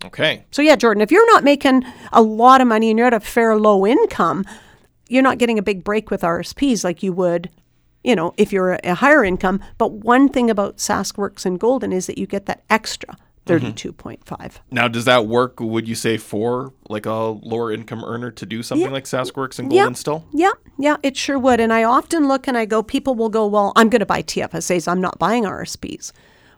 okay. 0.04 0.44
So 0.50 0.62
yeah, 0.62 0.76
Jordan, 0.76 1.00
if 1.00 1.10
you're 1.10 1.26
not 1.32 1.42
making 1.44 1.84
a 2.12 2.22
lot 2.22 2.60
of 2.60 2.68
money 2.68 2.90
and 2.90 2.98
you're 2.98 3.08
at 3.08 3.14
a 3.14 3.20
fair 3.20 3.56
low 3.56 3.86
income, 3.86 4.44
you're 5.08 5.22
not 5.22 5.38
getting 5.38 5.58
a 5.58 5.62
big 5.62 5.82
break 5.84 6.10
with 6.10 6.22
RSPs 6.22 6.84
like 6.84 7.02
you 7.02 7.12
would, 7.12 7.50
you 8.04 8.14
know, 8.14 8.34
if 8.36 8.52
you're 8.52 8.72
a, 8.72 8.80
a 8.84 8.94
higher 8.94 9.24
income. 9.24 9.60
But 9.78 9.92
one 9.92 10.28
thing 10.28 10.50
about 10.50 10.76
SaskWorks 10.76 11.46
and 11.46 11.58
Golden 11.58 11.92
is 11.92 12.06
that 12.06 12.18
you 12.18 12.26
get 12.26 12.46
that 12.46 12.62
extra 12.70 13.16
Mm-hmm. 13.46 13.90
point 13.92 14.24
five. 14.24 14.60
Now, 14.70 14.88
does 14.88 15.04
that 15.04 15.26
work, 15.26 15.60
would 15.60 15.88
you 15.88 15.94
say, 15.94 16.16
for 16.16 16.72
like 16.88 17.06
a 17.06 17.12
lower 17.12 17.72
income 17.72 18.04
earner 18.04 18.30
to 18.32 18.46
do 18.46 18.62
something 18.62 18.90
like 18.90 19.04
SaskWorks 19.04 19.58
and 19.58 19.70
Golden 19.70 19.94
still? 19.94 20.24
Yeah, 20.32 20.52
yeah, 20.78 20.96
it 21.02 21.16
sure 21.16 21.38
would. 21.38 21.60
And 21.60 21.72
I 21.72 21.84
often 21.84 22.28
look 22.28 22.48
and 22.48 22.58
I 22.58 22.64
go, 22.64 22.82
people 22.82 23.14
will 23.14 23.28
go, 23.28 23.46
well, 23.46 23.72
I'm 23.76 23.88
going 23.88 24.00
to 24.00 24.06
buy 24.06 24.22
TFSAs. 24.22 24.88
I'm 24.88 25.00
not 25.00 25.18
buying 25.18 25.44
RSPs. 25.44 26.12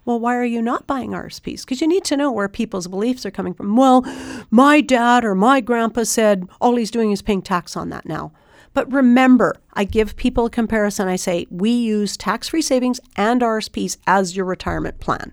Well, 0.04 0.18
why 0.18 0.36
are 0.36 0.44
you 0.44 0.62
not 0.62 0.86
buying 0.86 1.10
RSPs? 1.10 1.60
Because 1.60 1.82
you 1.82 1.86
need 1.86 2.04
to 2.04 2.16
know 2.16 2.32
where 2.32 2.48
people's 2.48 2.88
beliefs 2.88 3.26
are 3.26 3.30
coming 3.30 3.52
from. 3.52 3.76
Well, 3.76 4.02
my 4.50 4.80
dad 4.80 5.22
or 5.22 5.34
my 5.34 5.60
grandpa 5.60 6.04
said 6.04 6.48
all 6.62 6.76
he's 6.76 6.90
doing 6.90 7.12
is 7.12 7.20
paying 7.20 7.42
tax 7.42 7.76
on 7.76 7.90
that 7.90 8.06
now. 8.06 8.32
But 8.72 8.90
remember, 8.90 9.56
I 9.74 9.84
give 9.84 10.16
people 10.16 10.46
a 10.46 10.50
comparison. 10.50 11.08
I 11.08 11.16
say 11.16 11.46
we 11.50 11.70
use 11.70 12.16
tax 12.16 12.48
free 12.48 12.62
savings 12.62 13.00
and 13.16 13.42
RSPs 13.42 13.98
as 14.06 14.34
your 14.34 14.46
retirement 14.46 14.98
plan. 15.00 15.32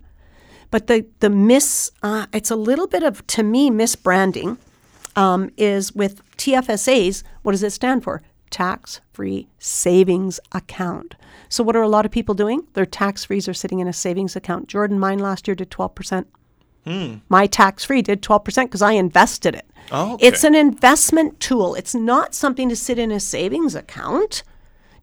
But 0.72 0.88
the, 0.88 1.06
the 1.20 1.30
miss, 1.30 1.92
uh, 2.04 2.28
it's 2.34 2.52
a 2.52 2.56
little 2.56 2.88
bit 2.88 3.04
of, 3.04 3.26
to 3.28 3.44
me, 3.44 3.70
misbranding 3.70 4.58
um, 5.16 5.52
is 5.58 5.94
with 5.94 6.22
TFSAs, 6.38 7.24
what 7.44 7.54
does 7.54 7.64
it 7.64 7.72
stand 7.72 8.04
for? 8.04 8.22
Tax 8.50 9.02
free 9.14 9.48
savings 9.60 10.40
account. 10.52 11.16
So, 11.50 11.64
what 11.64 11.76
are 11.76 11.82
a 11.82 11.88
lot 11.88 12.06
of 12.06 12.12
people 12.12 12.36
doing? 12.36 12.68
Their 12.74 12.86
tax 12.86 13.26
frees 13.26 13.48
are 13.48 13.54
sitting 13.54 13.80
in 13.80 13.88
a 13.88 13.94
savings 13.94 14.36
account. 14.36 14.68
Jordan, 14.68 15.00
mine 15.00 15.20
last 15.20 15.48
year 15.48 15.56
did 15.56 15.70
12%. 15.72 16.26
My 17.30 17.48
tax 17.48 17.84
free 17.84 18.02
did 18.02 18.22
12% 18.22 18.66
because 18.66 18.82
I 18.82 18.92
invested 18.92 19.56
it. 19.56 19.66
Oh, 19.92 20.14
okay. 20.14 20.28
It's 20.28 20.44
an 20.44 20.56
investment 20.56 21.40
tool, 21.40 21.76
it's 21.76 21.96
not 21.96 22.36
something 22.36 22.70
to 22.70 22.76
sit 22.76 23.00
in 23.00 23.12
a 23.12 23.20
savings 23.20 23.76
account. 23.76 24.44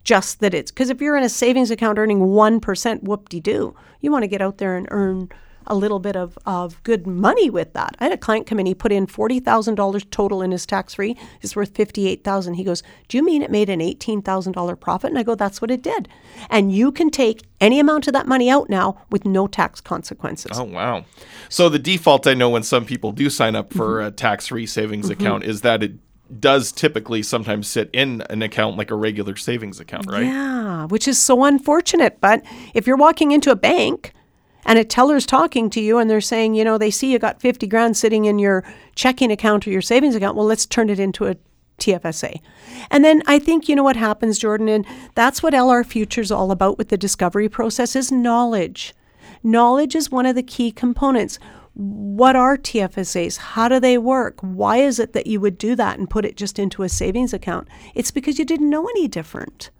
Just 0.05 0.41
that 0.41 0.53
it's 0.53 0.73
because 0.73 0.91
if 0.91 1.01
you're 1.01 1.17
in 1.17 1.23
a 1.23 1.29
savings 1.29 1.71
account 1.71 1.97
earning 1.97 2.19
1%, 2.19 3.03
whoop 3.05 3.29
de 3.29 3.39
doo, 3.39 3.77
you 4.01 4.11
want 4.11 4.25
to 4.25 4.29
get 4.29 4.43
out 4.43 4.59
there 4.59 4.77
and 4.77 4.89
earn 4.91 5.29
a 5.67 5.75
little 5.75 5.99
bit 5.99 6.17
of, 6.17 6.39
of 6.47 6.83
good 6.83 7.07
money 7.07 7.51
with 7.51 7.73
that. 7.75 7.97
I 7.99 8.05
had 8.05 8.13
a 8.13 8.17
client 8.17 8.47
come 8.47 8.59
in, 8.61 8.67
he 8.67 8.75
put 8.75 8.93
in 8.93 9.07
$40,000 9.07 10.11
total 10.11 10.43
in 10.43 10.51
his 10.53 10.67
tax 10.67 10.95
free. 10.95 11.17
It's 11.41 11.55
worth 11.57 11.75
58000 11.77 12.55
He 12.55 12.65
goes, 12.65 12.83
Do 13.09 13.17
you 13.17 13.25
mean 13.25 13.43
it 13.43 13.51
made 13.51 13.69
an 13.71 13.81
$18,000 13.81 14.81
profit? 14.81 15.11
And 15.11 15.19
I 15.19 15.23
go, 15.23 15.35
That's 15.35 15.61
what 15.61 15.71
it 15.71 15.83
did. 15.83 16.09
And 16.51 16.73
you 16.73 16.93
can 16.93 17.11
take 17.11 17.43
any 17.61 17.79
amount 17.81 18.07
of 18.07 18.13
that 18.13 18.27
money 18.27 18.51
out 18.51 18.69
now 18.69 19.01
with 19.11 19.25
no 19.25 19.47
tax 19.47 19.81
consequences. 19.81 20.59
Oh, 20.59 20.65
wow. 20.65 21.05
So 21.49 21.69
the 21.69 21.79
default 21.79 22.27
I 22.27 22.35
know 22.35 22.51
when 22.51 22.63
some 22.63 22.85
people 22.85 23.13
do 23.13 23.31
sign 23.31 23.55
up 23.55 23.73
for 23.73 23.83
Mm-hmm. 23.99 24.07
a 24.07 24.11
tax 24.11 24.47
free 24.49 24.67
savings 24.67 25.11
account 25.11 25.45
is 25.45 25.61
that 25.63 25.83
it 25.83 25.93
does 26.41 26.73
typically 26.73 27.23
sometimes 27.23 27.67
sit 27.69 27.91
in 27.93 28.23
an 28.31 28.41
account 28.41 28.77
like 28.79 28.91
a 28.91 28.95
regular 28.95 29.37
savings 29.37 29.81
account, 29.81 30.07
right? 30.11 30.25
Yeah, 30.25 30.87
which 30.87 31.07
is 31.07 31.19
so 31.19 31.45
unfortunate. 31.45 32.21
But 32.21 32.43
if 32.73 32.87
you're 32.87 32.97
walking 32.97 33.33
into 33.33 33.51
a 33.51 33.57
bank 33.57 34.15
and 34.65 34.79
a 34.79 34.85
teller's 34.85 35.27
talking 35.27 35.71
to 35.71 35.81
you 35.81 35.99
and 35.99 36.09
they're 36.09 36.21
saying, 36.21 36.55
you 36.55 36.65
know, 36.65 36.79
they 36.79 36.91
see 36.91 37.13
you 37.13 37.19
got 37.19 37.41
50 37.41 37.67
grand 37.67 37.97
sitting 37.97 38.25
in 38.25 38.39
your 38.39 38.65
checking 38.95 39.33
account 39.33 39.67
or 39.67 39.71
your 39.71 39.83
savings 39.83 40.15
account, 40.15 40.37
well, 40.37 40.47
let's 40.47 40.67
turn 40.67 40.91
it 40.91 41.01
into 41.01 41.27
a 41.27 41.37
TFSA. 41.79 42.41
And 42.91 43.05
then 43.05 43.23
I 43.27 43.39
think 43.39 43.69
you 43.69 43.75
know 43.75 43.83
what 43.83 43.97
happens, 43.97 44.39
Jordan, 44.39 44.69
and 44.69 44.87
that's 45.15 45.43
what 45.43 45.55
LR 45.55 45.85
Future's 45.85 46.31
all 46.31 46.51
about 46.51 46.79
with 46.79 46.89
the 46.89 46.97
discovery 46.97 47.49
process 47.49 47.97
is 47.97 48.13
knowledge. 48.13 48.95
Knowledge 49.43 49.97
is 49.97 50.11
one 50.11 50.27
of 50.27 50.37
the 50.37 50.43
key 50.43 50.71
components. 50.71 51.39
What 51.75 52.37
are 52.37 52.57
TFSAs? 52.57 53.39
How 53.39 53.69
do 53.69 53.81
they 53.81 53.99
work? 53.99 54.39
Why 54.41 54.77
is 54.77 54.99
it 54.99 55.15
that 55.15 55.27
you 55.27 55.41
would 55.41 55.59
do 55.59 55.75
that 55.75 55.99
and 55.99 56.09
put 56.09 56.25
it 56.25 56.37
just 56.37 56.59
into 56.59 56.83
a 56.83 56.89
savings 56.89 57.33
account? 57.33 57.67
It's 57.95 58.11
because 58.11 58.39
you 58.39 58.45
didn't 58.45 58.71
know 58.71 58.87
any 58.87 59.09
different. 59.09 59.71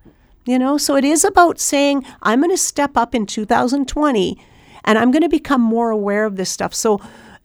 You 0.45 0.59
know, 0.59 0.77
so 0.77 0.97
it 0.97 1.05
is 1.05 1.25
about 1.25 1.61
saying, 1.61 2.05
I'm 2.21 2.41
going 2.41 2.51
to 2.51 2.57
step 2.57 2.97
up 2.97 3.15
in 3.15 3.27
2020 3.27 4.45
and 4.85 4.99
I'm 4.99 5.11
going 5.11 5.23
to 5.23 5.29
become 5.29 5.61
more 5.61 5.91
aware 5.91 6.25
of 6.25 6.37
this 6.37 6.51
stuff. 6.51 6.75
So 6.75 7.01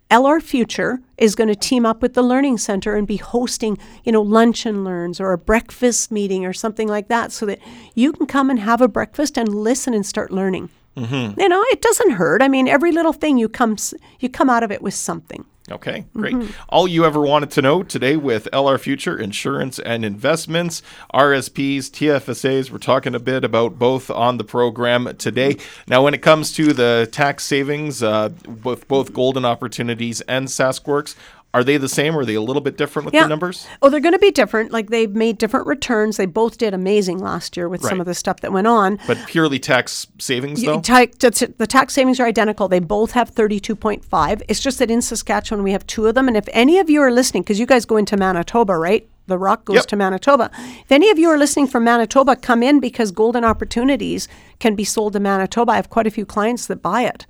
LR 0.09 0.41
Future 0.41 1.01
is 1.17 1.35
going 1.35 1.49
to 1.49 1.55
team 1.55 1.85
up 1.85 2.01
with 2.01 2.13
the 2.13 2.21
Learning 2.21 2.57
Center 2.57 2.95
and 2.95 3.05
be 3.05 3.17
hosting, 3.17 3.77
you 4.03 4.11
know, 4.11 4.21
lunch 4.21 4.65
and 4.65 4.83
learns 4.83 5.19
or 5.19 5.33
a 5.33 5.37
breakfast 5.37 6.11
meeting 6.11 6.45
or 6.45 6.53
something 6.53 6.87
like 6.87 7.09
that 7.09 7.31
so 7.31 7.45
that 7.45 7.59
you 7.93 8.13
can 8.13 8.25
come 8.25 8.49
and 8.49 8.59
have 8.59 8.81
a 8.81 8.87
breakfast 8.87 9.37
and 9.37 9.53
listen 9.53 9.93
and 9.93 10.05
start 10.05 10.31
learning. 10.31 10.69
Mm-hmm. 10.95 11.39
You 11.39 11.49
know, 11.49 11.63
it 11.67 11.81
doesn't 11.81 12.11
hurt. 12.11 12.41
I 12.41 12.47
mean, 12.47 12.67
every 12.67 12.91
little 12.91 13.13
thing 13.13 13.37
you 13.37 13.49
come 13.49 13.77
you 14.19 14.29
come 14.29 14.49
out 14.49 14.63
of 14.63 14.71
it 14.71 14.81
with 14.81 14.93
something. 14.93 15.45
Okay, 15.69 16.05
great. 16.13 16.33
Mm-hmm. 16.33 16.51
All 16.69 16.87
you 16.87 17.03
ever 17.03 17.19
wanted 17.19 17.51
to 17.51 17.61
know 17.61 17.83
today 17.83 18.15
with 18.15 18.47
LR 18.53 18.79
Future 18.79 19.19
Insurance 19.19 19.79
and 19.79 20.05
Investments, 20.05 20.81
RSPs, 21.13 21.89
TFSAs. 21.89 22.71
We're 22.71 22.77
talking 22.77 23.13
a 23.13 23.19
bit 23.19 23.43
about 23.43 23.77
both 23.77 24.09
on 24.09 24.37
the 24.37 24.45
program 24.45 25.13
today. 25.17 25.57
Now, 25.85 26.03
when 26.03 26.13
it 26.13 26.21
comes 26.21 26.53
to 26.53 26.71
the 26.71 27.09
tax 27.11 27.43
savings, 27.43 28.01
uh, 28.01 28.29
with 28.63 28.87
both 28.87 29.11
Golden 29.11 29.43
Opportunities 29.43 30.21
and 30.21 30.47
SaskWorks, 30.47 31.15
are 31.53 31.63
they 31.63 31.77
the 31.77 31.89
same 31.89 32.15
or 32.15 32.19
are 32.19 32.25
they 32.25 32.35
a 32.35 32.41
little 32.41 32.61
bit 32.61 32.77
different 32.77 33.05
with 33.05 33.13
the 33.13 33.27
numbers? 33.27 33.65
Oh, 33.81 33.89
they're 33.89 33.99
going 33.99 34.13
to 34.13 34.19
be 34.19 34.31
different. 34.31 34.71
Like 34.71 34.89
they've 34.89 35.09
made 35.13 35.37
different 35.37 35.65
returns. 35.65 36.17
They 36.17 36.25
both 36.25 36.57
did 36.57 36.73
amazing 36.73 37.17
last 37.19 37.55
year 37.57 37.67
with 37.69 37.81
some 37.81 37.99
of 37.99 38.05
the 38.05 38.13
stuff 38.13 38.41
that 38.41 38.51
went 38.51 38.67
on. 38.67 38.99
But 39.07 39.17
purely 39.27 39.57
tax 39.57 40.07
savings, 40.19 40.61
though? 40.63 40.81
ta- 40.81 41.05
t- 41.17 41.29
t- 41.31 41.45
the 41.57 41.65
tax 41.65 41.93
savings 41.93 42.19
are 42.19 42.25
identical. 42.27 42.67
They 42.67 42.79
both 42.79 43.11
have 43.11 43.33
32.5. 43.33 44.41
It's 44.47 44.59
just 44.59 44.79
that 44.79 44.91
in 44.91 45.01
Saskatchewan 45.01 45.63
we 45.63 45.71
have 45.71 45.87
two 45.87 46.05
of 46.07 46.15
them. 46.15 46.27
And 46.27 46.37
if 46.37 46.47
any 46.51 46.79
of 46.79 46.89
you 46.89 47.01
are 47.01 47.11
listening, 47.11 47.43
because 47.43 47.59
you 47.59 47.65
guys 47.65 47.85
go 47.85 47.97
into 47.97 48.17
Manitoba, 48.17 48.77
right? 48.77 49.07
The 49.27 49.37
Rock 49.37 49.65
goes 49.65 49.75
Yep. 49.75 49.85
to 49.87 49.95
Manitoba. 49.95 50.51
If 50.81 50.91
any 50.91 51.09
of 51.09 51.17
you 51.19 51.29
are 51.29 51.37
listening 51.37 51.67
from 51.67 51.83
Manitoba, 51.83 52.35
come 52.37 52.63
in 52.63 52.79
because 52.79 53.11
Golden 53.11 53.43
Opportunities 53.43 54.27
can 54.59 54.75
be 54.75 54.83
sold 54.85 55.13
to 55.13 55.19
Manitoba. 55.19 55.73
I 55.73 55.75
have 55.77 55.89
quite 55.89 56.07
a 56.07 56.11
few 56.11 56.25
clients 56.25 56.67
that 56.67 56.81
buy 56.81 57.01
it 57.03 57.25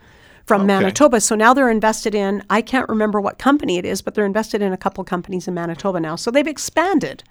from 0.47 0.61
Okay. 0.61 0.67
Manitoba. 0.67 1.19
So 1.19 1.35
now 1.35 1.53
they're 1.53 1.69
invested 1.69 2.15
in, 2.15 2.41
I 2.49 2.61
can't 2.61 2.87
remember 2.87 3.19
what 3.19 3.37
company 3.37 3.77
it 3.77 3.85
is, 3.85 4.01
but 4.01 4.15
they're 4.15 4.25
invested 4.25 4.61
in 4.61 4.71
a 4.71 4.77
couple 4.77 5.03
companies 5.03 5.47
in 5.47 5.53
Manitoba 5.53 5.99
now. 5.99 6.15
So 6.15 6.31
they've 6.31 6.47
expanded 6.47 7.23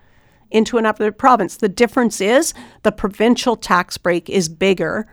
into 0.50 0.76
another 0.76 1.11
province. 1.11 1.56
The 1.56 1.68
difference 1.68 2.20
is 2.20 2.52
the 2.82 2.92
provincial 2.92 3.56
tax 3.56 3.96
break 3.96 4.28
is 4.28 4.49
bigger 4.50 5.08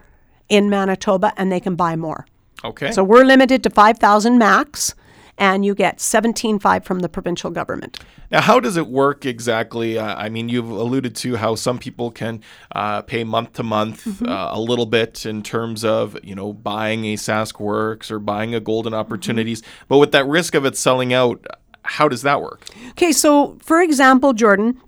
in 0.50 0.70
Manitoba 0.70 1.32
and 1.38 1.52
they 1.52 1.62
can 1.62 1.76
buy 1.76 1.96
more. 1.96 2.28
Okay. 2.64 2.92
So 2.92 3.04
we're 3.04 3.24
limited 3.24 3.64
to 3.64 3.70
5,000 3.70 4.38
max 4.38 4.94
and 5.38 5.66
you 5.66 5.74
get 5.76 5.98
17.5 5.98 6.86
from 6.86 7.00
the 7.00 7.10
provincial 7.10 7.50
government. 7.50 8.00
Now, 8.32 8.42
how 8.42 8.60
does 8.60 8.78
it 8.78 8.88
work 8.88 9.26
exactly? 9.26 9.98
Uh, 9.98 10.16
I 10.16 10.30
mean, 10.30 10.48
you've 10.50 10.70
alluded 10.70 11.16
to 11.18 11.36
how 11.38 11.56
some 11.56 11.80
people 11.80 12.12
can 12.12 12.42
uh, 12.74 13.02
pay 13.02 13.24
month 13.24 13.54
to 13.54 13.64
month 13.64 14.06
Mm-hmm. 14.06 14.28
uh, 14.28 14.50
a 14.54 14.60
little 14.60 14.86
bit 14.86 15.26
in 15.26 15.42
terms 15.44 15.84
of 15.86 16.18
you 16.24 16.36
know 16.36 16.54
buying 16.54 17.06
a 17.06 17.16
SaskWorks 17.16 18.12
or 18.12 18.20
buying 18.20 18.54
a 18.56 18.60
Golden 18.60 18.94
Opportunities, 18.94 19.62
Mm-hmm. 19.62 19.86
but 19.88 19.98
with 20.00 20.12
that 20.12 20.26
risk 20.28 20.56
of 20.56 20.66
it 20.66 20.78
selling 20.78 21.14
out, 21.14 21.46
how 21.84 22.08
does 22.08 22.22
that 22.24 22.42
work? 22.42 22.66
Okay, 22.92 23.12
so 23.12 23.58
for 23.62 23.82
example, 23.82 24.34
Jordan, 24.34 24.80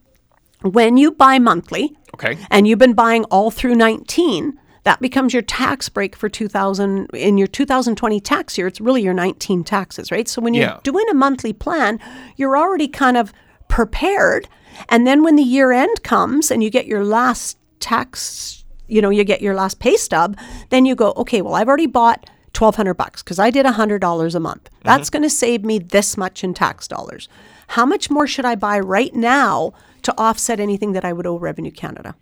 when 0.61 0.97
you 0.97 1.11
buy 1.11 1.39
monthly 1.39 1.95
Okay. 2.13 2.37
and 2.49 2.67
you've 2.67 2.79
been 2.79 2.93
buying 2.93 3.25
all 3.25 3.51
through 3.51 3.75
19, 3.75 4.57
that 4.85 5.01
becomes 5.01 5.33
your 5.33 5.41
tax 5.41 5.89
break 5.89 6.15
for 6.15 6.29
2000 6.29 7.07
in 7.13 7.37
your 7.37 7.47
2020 7.47 8.19
tax 8.21 8.57
year. 8.57 8.67
It's 8.67 8.79
really 8.79 9.01
your 9.01 9.13
19 9.13 9.63
taxes, 9.63 10.11
right? 10.11 10.27
So 10.27 10.41
when 10.41 10.53
you're 10.53 10.65
Yeah. 10.65 10.79
doing 10.83 11.05
a 11.09 11.13
monthly 11.13 11.53
plan, 11.53 11.99
you're 12.37 12.57
already 12.57 12.87
kind 12.87 13.17
of 13.17 13.33
prepared. 13.67 14.47
And 14.89 15.05
then 15.07 15.23
when 15.23 15.35
the 15.35 15.43
year 15.43 15.71
end 15.71 16.03
comes 16.03 16.51
and 16.51 16.63
you 16.63 16.69
get 16.69 16.85
your 16.85 17.03
last 17.03 17.57
tax, 17.79 18.63
you 18.87 19.01
know, 19.01 19.09
you 19.09 19.23
get 19.23 19.41
your 19.41 19.55
last 19.55 19.79
pay 19.79 19.97
stub, 19.97 20.37
then 20.69 20.85
you 20.85 20.95
go, 20.95 21.13
okay, 21.17 21.41
well, 21.41 21.55
I've 21.55 21.67
already 21.67 21.87
bought 21.87 22.29
1200 22.57 22.93
bucks 22.93 23.23
because 23.23 23.39
I 23.39 23.49
did 23.49 23.65
$100 23.65 24.35
a 24.35 24.39
month. 24.39 24.67
Uh-huh. 24.67 24.79
That's 24.83 25.09
going 25.09 25.23
to 25.23 25.29
save 25.29 25.65
me 25.65 25.79
this 25.79 26.15
much 26.15 26.43
in 26.43 26.53
tax 26.53 26.87
dollars. 26.87 27.27
How 27.69 27.85
much 27.85 28.09
more 28.11 28.27
should 28.27 28.45
I 28.45 28.55
buy 28.55 28.79
right 28.79 29.13
now 29.15 29.73
to 30.03 30.13
offset 30.17 30.59
anything 30.59 30.91
that 30.93 31.03
I 31.03 31.11
would 31.11 31.25
owe 31.25 31.37
Revenue 31.39 31.71
Canada? 31.71 32.15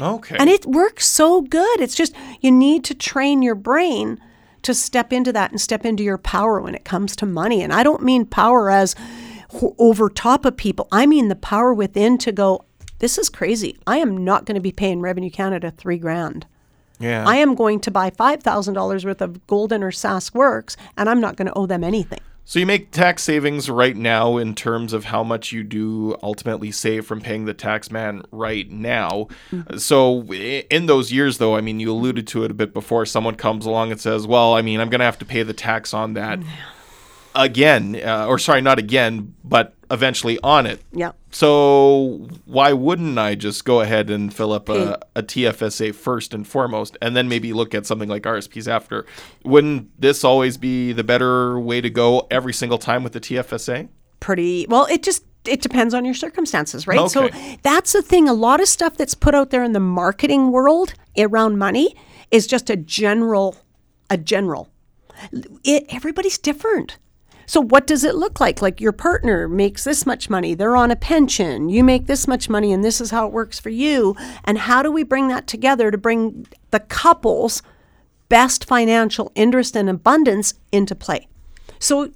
Okay. 0.00 0.36
And 0.38 0.50
it 0.50 0.66
works 0.66 1.06
so 1.06 1.40
good. 1.42 1.80
It's 1.80 1.94
just 1.94 2.14
you 2.40 2.50
need 2.50 2.84
to 2.84 2.94
train 2.94 3.42
your 3.42 3.54
brain 3.54 4.20
to 4.62 4.74
step 4.74 5.12
into 5.12 5.32
that 5.32 5.50
and 5.50 5.60
step 5.60 5.86
into 5.86 6.02
your 6.02 6.18
power 6.18 6.60
when 6.60 6.74
it 6.74 6.84
comes 6.84 7.16
to 7.16 7.26
money. 7.26 7.62
And 7.62 7.72
I 7.72 7.82
don't 7.82 8.02
mean 8.02 8.26
power 8.26 8.70
as 8.70 8.94
over 9.78 10.10
top 10.10 10.44
of 10.44 10.56
people. 10.56 10.88
I 10.92 11.06
mean 11.06 11.28
the 11.28 11.36
power 11.36 11.72
within 11.72 12.18
to 12.18 12.32
go, 12.32 12.64
this 12.98 13.16
is 13.16 13.28
crazy. 13.30 13.78
I 13.86 13.98
am 13.98 14.24
not 14.24 14.44
going 14.44 14.56
to 14.56 14.60
be 14.60 14.72
paying 14.72 15.00
Revenue 15.00 15.30
Canada 15.30 15.70
3 15.70 15.98
grand. 15.98 16.46
yeah. 16.98 17.24
I 17.26 17.36
am 17.36 17.54
going 17.54 17.80
to 17.80 17.90
buy 17.90 18.10
$5,000 18.10 19.04
worth 19.04 19.22
of 19.22 19.46
Golden 19.46 19.82
or 19.82 19.92
SaskWorks 19.92 20.76
and 20.96 21.08
I'm 21.08 21.20
not 21.20 21.36
going 21.36 21.48
to 21.48 21.54
owe 21.54 21.66
them 21.66 21.84
anything. 21.84 22.20
So 22.48 22.60
you 22.60 22.64
make 22.64 22.92
tax 22.92 23.24
savings 23.24 23.68
right 23.68 23.96
now 23.96 24.36
in 24.36 24.54
terms 24.54 24.92
of 24.92 25.06
how 25.06 25.24
much 25.24 25.50
you 25.50 25.64
do 25.64 26.16
ultimately 26.22 26.70
save 26.70 27.04
from 27.04 27.20
paying 27.20 27.44
the 27.44 27.52
tax 27.52 27.90
man 27.90 28.22
right 28.30 28.70
now. 28.70 29.26
Mm-hmm. 29.50 29.78
So 29.78 30.22
in 30.22 30.86
those 30.86 31.10
years 31.10 31.38
though, 31.38 31.56
I 31.56 31.60
mean 31.60 31.80
you 31.80 31.90
alluded 31.90 32.28
to 32.28 32.44
it 32.44 32.52
a 32.52 32.54
bit 32.54 32.72
before 32.72 33.04
someone 33.04 33.34
comes 33.34 33.66
along 33.66 33.90
and 33.90 34.00
says, 34.00 34.28
"Well, 34.28 34.54
I 34.54 34.62
mean, 34.62 34.78
I'm 34.78 34.90
going 34.90 35.00
to 35.00 35.04
have 35.04 35.18
to 35.18 35.24
pay 35.24 35.42
the 35.42 35.52
tax 35.52 35.92
on 35.92 36.14
that 36.14 36.38
again." 37.36 38.00
Uh, 38.04 38.26
or 38.26 38.38
sorry, 38.38 38.60
not 38.60 38.78
again, 38.78 39.34
but 39.44 39.74
eventually 39.90 40.38
on 40.42 40.66
it. 40.66 40.80
Yeah. 40.92 41.12
So 41.30 42.28
why 42.46 42.72
wouldn't 42.72 43.18
I 43.18 43.34
just 43.34 43.64
go 43.64 43.80
ahead 43.82 44.10
and 44.10 44.34
fill 44.34 44.52
up 44.52 44.68
a, 44.68 44.98
a 45.14 45.22
TFSA 45.22 45.94
first 45.94 46.34
and 46.34 46.46
foremost, 46.46 46.96
and 47.00 47.14
then 47.16 47.28
maybe 47.28 47.52
look 47.52 47.74
at 47.74 47.86
something 47.86 48.08
like 48.08 48.22
RSPs 48.22 48.66
after? 48.66 49.06
Wouldn't 49.44 50.00
this 50.00 50.24
always 50.24 50.56
be 50.56 50.92
the 50.92 51.04
better 51.04 51.60
way 51.60 51.80
to 51.80 51.90
go 51.90 52.26
every 52.30 52.52
single 52.52 52.78
time 52.78 53.04
with 53.04 53.12
the 53.12 53.20
TFSA? 53.20 53.88
pretty 54.18 54.66
well 54.70 54.86
it 54.86 55.02
just 55.02 55.24
it 55.44 55.60
depends 55.60 55.92
on 55.92 56.02
your 56.06 56.14
circumstances 56.14 56.86
right 56.86 56.98
Okay. 56.98 57.08
so 57.30 57.56
that's 57.62 57.92
the 57.92 58.00
thing 58.00 58.28
a 58.30 58.32
lot 58.32 58.60
of 58.62 58.66
stuff 58.66 58.96
that's 58.96 59.14
put 59.14 59.34
out 59.34 59.50
there 59.50 59.62
in 59.62 59.72
the 59.72 59.78
marketing 59.78 60.50
world 60.50 60.94
around 61.18 61.58
money 61.58 61.94
is 62.30 62.46
just 62.46 62.70
a 62.70 62.76
general 62.76 63.54
a 64.08 64.16
general 64.16 64.70
it 65.64 65.84
everybody's 65.90 66.38
different 66.38 66.96
so 67.46 67.60
what 67.60 67.86
does 67.86 68.04
it 68.04 68.14
look 68.14 68.40
like? 68.40 68.60
Like 68.60 68.80
your 68.80 68.92
partner 68.92 69.48
makes 69.48 69.84
this 69.84 70.04
much 70.04 70.28
money 70.28 70.54
they're 70.54 70.76
on 70.76 70.90
a 70.90 70.96
pension 70.96 71.68
you 71.68 71.84
make 71.84 72.06
this 72.06 72.26
much 72.26 72.48
money 72.48 72.72
and 72.72 72.84
this 72.84 73.00
is 73.00 73.10
how 73.10 73.26
it 73.26 73.32
works 73.32 73.58
for 73.58 73.70
you. 73.70 74.16
And 74.44 74.58
how 74.58 74.82
do 74.82 74.90
we 74.90 75.02
bring 75.02 75.28
that 75.28 75.46
together 75.46 75.90
to 75.90 75.98
bring 75.98 76.46
the 76.70 76.80
couple's 76.80 77.62
best 78.28 78.64
financial 78.64 79.30
interest 79.34 79.76
and 79.76 79.88
abundance 79.88 80.54
into 80.72 80.94
play? 80.94 81.28
So 81.78 82.10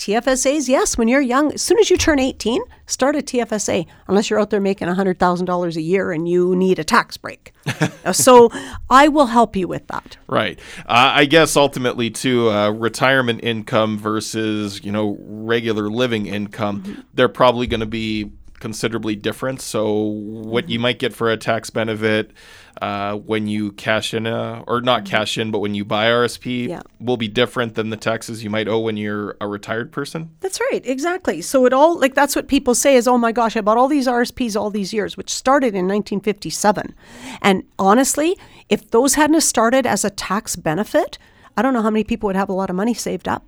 TFSAs, 0.00 0.66
yes, 0.66 0.96
when 0.96 1.08
you're 1.08 1.20
young, 1.20 1.52
as 1.52 1.60
soon 1.60 1.78
as 1.78 1.90
you 1.90 1.98
turn 1.98 2.18
18, 2.18 2.62
start 2.86 3.16
a 3.16 3.18
TFSA, 3.18 3.86
unless 4.08 4.30
you're 4.30 4.40
out 4.40 4.48
there 4.48 4.58
making 4.58 4.88
$100,000 4.88 5.76
a 5.76 5.80
year 5.82 6.10
and 6.10 6.26
you 6.26 6.56
need 6.56 6.78
a 6.78 6.84
tax 6.84 7.18
break. 7.18 7.52
So 8.12 8.50
I 8.88 9.08
will 9.08 9.26
help 9.26 9.54
you 9.54 9.68
with 9.68 9.86
that. 9.88 10.16
Right. 10.26 10.58
Uh, 10.80 11.12
I 11.14 11.26
guess 11.26 11.54
ultimately, 11.54 12.10
too, 12.10 12.50
uh, 12.50 12.70
retirement 12.70 13.44
income 13.44 13.98
versus 13.98 14.82
you 14.82 14.90
know 14.90 15.18
regular 15.20 15.90
living 15.90 16.26
income, 16.26 17.04
they're 17.12 17.28
probably 17.28 17.66
going 17.66 17.80
to 17.80 17.86
be 17.86 18.32
considerably 18.60 19.16
different. 19.16 19.60
So 19.60 19.92
what 19.92 20.68
you 20.68 20.78
might 20.78 20.98
get 20.98 21.12
for 21.12 21.30
a 21.30 21.36
tax 21.36 21.70
benefit 21.70 22.30
uh, 22.80 23.16
when 23.16 23.48
you 23.48 23.72
cash 23.72 24.14
in 24.14 24.26
a, 24.26 24.62
or 24.66 24.80
not 24.80 25.04
cash 25.04 25.36
in, 25.36 25.50
but 25.50 25.58
when 25.58 25.74
you 25.74 25.84
buy 25.84 26.06
RSP 26.06 26.68
Yeah. 26.68 26.82
will 27.00 27.16
be 27.16 27.26
different 27.28 27.74
than 27.74 27.90
the 27.90 27.96
taxes 27.96 28.44
you 28.44 28.50
might 28.50 28.68
owe 28.68 28.78
when 28.78 28.96
you're 28.96 29.36
a 29.40 29.46
retired 29.48 29.90
person. 29.92 30.30
That's 30.40 30.60
right, 30.70 30.80
exactly. 30.86 31.42
So 31.42 31.66
it 31.66 31.72
all 31.72 31.98
like 31.98 32.14
that's 32.14 32.36
what 32.36 32.46
people 32.48 32.74
say 32.74 32.94
is, 32.94 33.08
oh 33.08 33.18
my 33.18 33.32
gosh, 33.32 33.56
I 33.56 33.60
bought 33.60 33.76
all 33.76 33.88
these 33.88 34.06
RSPs 34.06 34.58
all 34.58 34.70
these 34.70 34.92
years, 34.94 35.16
which 35.16 35.30
started 35.34 35.74
in 35.74 35.88
1957. 35.88 36.94
And 37.42 37.64
honestly, 37.78 38.38
if 38.68 38.90
those 38.90 39.14
hadn't 39.14 39.40
started 39.40 39.86
as 39.86 40.04
a 40.04 40.10
tax 40.10 40.54
benefit, 40.56 41.18
I 41.56 41.62
don't 41.62 41.74
know 41.74 41.82
how 41.82 41.90
many 41.90 42.04
people 42.04 42.28
would 42.28 42.36
have 42.36 42.48
a 42.48 42.52
lot 42.54 42.70
of 42.70 42.76
money 42.76 42.94
saved 42.94 43.26
up. 43.28 43.44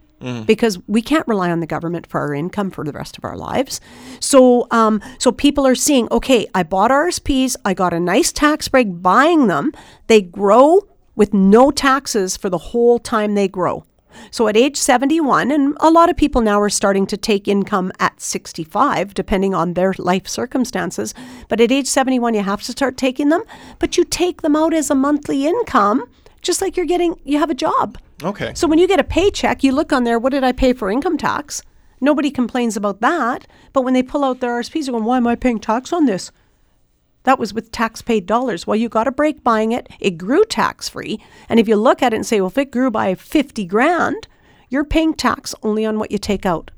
Because 0.46 0.78
we 0.86 1.02
can't 1.02 1.26
rely 1.26 1.50
on 1.50 1.60
the 1.60 1.66
government 1.66 2.06
for 2.06 2.20
our 2.20 2.34
income 2.34 2.70
for 2.70 2.84
the 2.84 2.92
rest 2.92 3.18
of 3.18 3.24
our 3.24 3.36
lives, 3.36 3.80
so 4.20 4.66
um, 4.70 5.00
so 5.18 5.32
people 5.32 5.66
are 5.66 5.74
seeing, 5.74 6.08
okay, 6.10 6.46
I 6.54 6.62
bought 6.62 6.90
RSPs, 6.90 7.56
I 7.64 7.74
got 7.74 7.92
a 7.92 8.00
nice 8.00 8.32
tax 8.32 8.68
break 8.68 9.02
buying 9.02 9.46
them. 9.48 9.72
They 10.06 10.22
grow 10.22 10.82
with 11.14 11.34
no 11.34 11.70
taxes 11.70 12.36
for 12.36 12.48
the 12.48 12.58
whole 12.58 12.98
time 12.98 13.34
they 13.34 13.48
grow. 13.48 13.84
So 14.30 14.48
at 14.48 14.56
age 14.56 14.76
71, 14.76 15.50
and 15.50 15.76
a 15.80 15.90
lot 15.90 16.10
of 16.10 16.16
people 16.16 16.40
now 16.40 16.60
are 16.60 16.70
starting 16.70 17.06
to 17.06 17.16
take 17.16 17.48
income 17.48 17.92
at 17.98 18.20
65, 18.20 19.14
depending 19.14 19.54
on 19.54 19.74
their 19.74 19.94
life 19.98 20.28
circumstances. 20.28 21.14
But 21.48 21.60
at 21.60 21.72
age 21.72 21.86
71, 21.86 22.34
you 22.34 22.42
have 22.42 22.62
to 22.62 22.72
start 22.72 22.96
taking 22.96 23.28
them. 23.30 23.42
But 23.78 23.96
you 23.96 24.04
take 24.04 24.42
them 24.42 24.56
out 24.56 24.74
as 24.74 24.90
a 24.90 24.94
monthly 24.94 25.46
income, 25.46 26.04
just 26.42 26.60
like 26.60 26.76
you're 26.76 26.86
getting, 26.86 27.18
you 27.24 27.38
have 27.38 27.50
a 27.50 27.54
job. 27.54 27.98
Okay. 28.22 28.52
So 28.54 28.68
when 28.68 28.78
you 28.78 28.86
get 28.86 29.00
a 29.00 29.04
paycheck, 29.04 29.64
you 29.64 29.72
look 29.72 29.92
on 29.92 30.04
there, 30.04 30.18
what 30.18 30.32
did 30.32 30.44
I 30.44 30.52
pay 30.52 30.72
for 30.72 30.90
income 30.90 31.16
tax? 31.16 31.62
Nobody 32.00 32.30
complains 32.30 32.76
about 32.76 33.00
that. 33.00 33.46
But 33.72 33.82
when 33.82 33.94
they 33.94 34.02
pull 34.02 34.24
out 34.24 34.40
their 34.40 34.60
RSPs, 34.60 34.84
they're 34.84 34.92
going, 34.92 35.04
why 35.04 35.16
am 35.16 35.26
I 35.26 35.36
paying 35.36 35.60
tax 35.60 35.92
on 35.92 36.06
this? 36.06 36.30
That 37.22 37.38
was 37.38 37.54
with 37.54 37.70
tax 37.70 38.02
paid 38.02 38.26
dollars. 38.26 38.66
Well, 38.66 38.76
you 38.76 38.88
got 38.88 39.06
a 39.06 39.12
break 39.12 39.44
buying 39.44 39.70
it. 39.70 39.88
It 40.00 40.18
grew 40.18 40.44
tax 40.44 40.88
free. 40.88 41.20
And 41.48 41.60
if 41.60 41.68
you 41.68 41.76
look 41.76 42.02
at 42.02 42.12
it 42.12 42.16
and 42.16 42.26
say, 42.26 42.40
well, 42.40 42.50
if 42.50 42.58
it 42.58 42.72
grew 42.72 42.90
by 42.90 43.14
50 43.14 43.64
grand, 43.66 44.26
you're 44.68 44.84
paying 44.84 45.14
tax 45.14 45.54
only 45.62 45.86
on 45.86 45.98
what 45.98 46.10
you 46.10 46.18
take 46.18 46.44
out. 46.44 46.72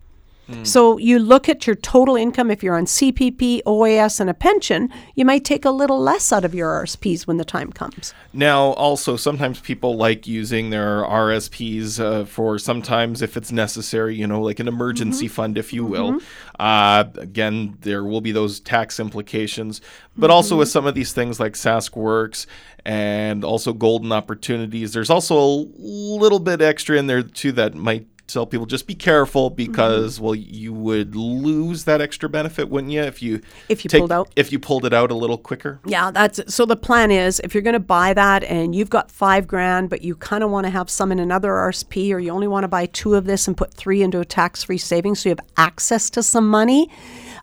So 0.62 0.98
you 0.98 1.18
look 1.18 1.48
at 1.48 1.66
your 1.66 1.76
total 1.76 2.16
income. 2.16 2.50
If 2.50 2.62
you're 2.62 2.76
on 2.76 2.84
CPP, 2.84 3.62
OAS, 3.64 4.20
and 4.20 4.28
a 4.28 4.34
pension, 4.34 4.90
you 5.14 5.24
might 5.24 5.44
take 5.44 5.64
a 5.64 5.70
little 5.70 5.98
less 5.98 6.32
out 6.32 6.44
of 6.44 6.54
your 6.54 6.70
RSPs 6.82 7.26
when 7.26 7.38
the 7.38 7.44
time 7.44 7.72
comes. 7.72 8.12
Now, 8.32 8.72
also, 8.72 9.16
sometimes 9.16 9.60
people 9.60 9.96
like 9.96 10.26
using 10.26 10.70
their 10.70 11.02
RSPs 11.02 11.98
uh, 11.98 12.24
for 12.26 12.58
sometimes 12.58 13.22
if 13.22 13.36
it's 13.36 13.52
necessary, 13.52 14.16
you 14.16 14.26
know, 14.26 14.42
like 14.42 14.60
an 14.60 14.68
emergency 14.68 15.28
fund, 15.28 15.56
if 15.56 15.72
you 15.72 15.84
will. 15.84 16.20
Uh, 16.60 17.04
again, 17.16 17.78
there 17.80 18.04
will 18.04 18.20
be 18.20 18.32
those 18.32 18.60
tax 18.60 19.00
implications, 19.00 19.80
but 20.16 20.30
also 20.30 20.56
with 20.56 20.68
some 20.68 20.86
of 20.86 20.94
these 20.94 21.12
things 21.12 21.40
like 21.40 21.54
SaskWorks 21.54 22.46
and 22.84 23.44
also 23.44 23.72
golden 23.72 24.12
opportunities, 24.12 24.92
there's 24.92 25.10
also 25.10 25.36
a 25.38 25.64
little 25.78 26.38
bit 26.38 26.60
extra 26.60 26.98
in 26.98 27.06
there 27.06 27.22
too 27.22 27.52
that 27.52 27.74
might 27.74 28.06
tell 28.26 28.46
people 28.46 28.66
just 28.66 28.86
be 28.86 28.94
careful 28.94 29.50
mm-hmm. 29.50 29.56
because 29.56 30.18
well 30.18 30.34
you 30.34 30.72
would 30.72 31.14
lose 31.14 31.84
that 31.84 32.00
extra 32.00 32.28
benefit 32.28 32.68
wouldn't 32.68 32.92
you 32.92 33.02
if 33.02 33.22
you 33.22 33.40
If 33.68 33.84
you 33.84 33.88
take- 33.88 34.00
pulled 34.00 34.12
out? 34.12 34.30
if 34.36 34.50
you 34.50 34.58
pulled 34.58 34.84
it 34.84 34.92
out 34.92 35.10
a 35.10 35.14
little 35.14 35.38
quicker 35.38 35.80
Yeah, 35.84 36.10
that's 36.10 36.40
so 36.52 36.64
the 36.66 36.76
plan 36.76 37.10
is 37.10 37.40
if 37.44 37.54
you're 37.54 37.62
going 37.62 37.74
to 37.74 37.80
buy 37.80 38.14
that 38.14 38.44
and 38.44 38.74
you've 38.74 38.90
got 38.90 39.10
five 39.10 39.46
grand, 39.46 39.90
but 39.90 40.02
you 40.02 40.16
kind 40.16 40.42
of 40.42 40.50
want 40.50 40.64
to 40.64 40.70
have 40.70 40.88
some 40.88 41.12
in 41.12 41.18
another 41.18 41.50
RSP, 41.50 42.12
or 42.12 42.18
you 42.18 42.30
only 42.30 42.48
want 42.48 42.64
to 42.64 42.68
buy 42.68 42.86
two 42.86 43.14
of 43.14 43.24
this 43.24 43.46
and 43.46 43.56
put 43.56 43.72
three 43.74 44.02
into 44.02 44.20
a 44.20 44.24
tax 44.24 44.64
free 44.64 44.78
savings 44.78 45.20
so 45.20 45.28
you 45.28 45.36
have 45.36 45.46
access 45.56 46.10
to 46.10 46.22
some 46.22 46.48
money, 46.48 46.90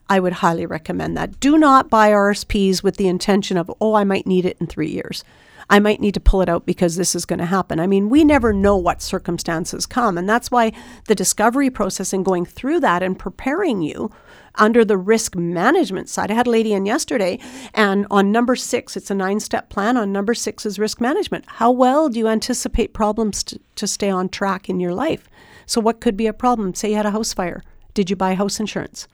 I 0.10 0.20
would 0.20 0.34
highly 0.34 0.66
recommend 0.66 1.16
that. 1.18 1.40
Do 1.40 1.58
not 1.58 1.90
buy 1.90 2.12
RSPs 2.12 2.84
with 2.84 2.98
the 2.98 3.08
intention 3.08 3.58
of, 3.58 3.72
oh, 3.80 3.94
I 3.94 4.04
might 4.04 4.28
need 4.28 4.46
it 4.46 4.58
in 4.60 4.68
three 4.68 4.90
years. 4.90 5.24
I 5.72 5.80
might 5.80 6.02
need 6.02 6.14
to 6.16 6.20
pull 6.20 6.42
it 6.42 6.50
out 6.50 6.66
because 6.66 6.98
this 6.98 7.16
is 7.16 7.26
going 7.26 7.40
to 7.40 7.46
happen. 7.46 7.80
I 7.80 7.88
mean, 7.88 8.10
we 8.10 8.26
never 8.26 8.52
know 8.52 8.76
what 8.76 9.02
circumstances 9.02 9.86
come. 9.86 10.18
And 10.18 10.28
that's 10.28 10.52
why 10.52 10.74
the 11.08 11.16
discovery 11.16 11.70
process 11.70 12.12
and 12.12 12.26
going 12.26 12.46
through 12.46 12.82
that 12.82 13.02
and 13.02 13.18
preparing 13.18 13.82
you 13.82 14.12
under 14.56 14.84
the 14.84 14.98
risk 14.98 15.34
management 15.34 16.10
side. 16.10 16.30
I 16.30 16.34
had 16.34 16.46
a 16.46 16.52
lady 16.52 16.74
in 16.74 16.86
yesterday, 16.86 17.40
and 17.74 18.06
on 18.12 18.34
number 18.34 18.58
six, 18.58 18.98
it's 18.98 19.10
a 19.10 19.16
nine 19.16 19.40
step 19.40 19.70
plan. 19.70 19.96
On 19.96 20.12
number 20.12 20.34
six 20.34 20.66
is 20.66 20.78
risk 20.78 21.00
management. 21.00 21.46
How 21.48 21.72
well 21.72 22.10
do 22.10 22.20
you 22.20 22.28
anticipate 22.28 22.94
problems 22.94 23.42
to, 23.46 23.60
to 23.76 23.88
stay 23.88 24.10
on 24.10 24.28
track 24.28 24.70
in 24.70 24.82
your 24.82 24.94
life? 24.94 25.30
So, 25.66 25.80
what 25.80 26.02
could 26.02 26.18
be 26.18 26.28
a 26.28 26.34
problem? 26.34 26.74
Say 26.74 26.90
you 26.90 26.98
had 26.98 27.06
a 27.06 27.12
house 27.12 27.34
fire. 27.34 27.64
Did 27.94 28.10
you 28.10 28.18
buy 28.18 28.34
house 28.34 28.60
insurance? 28.60 29.08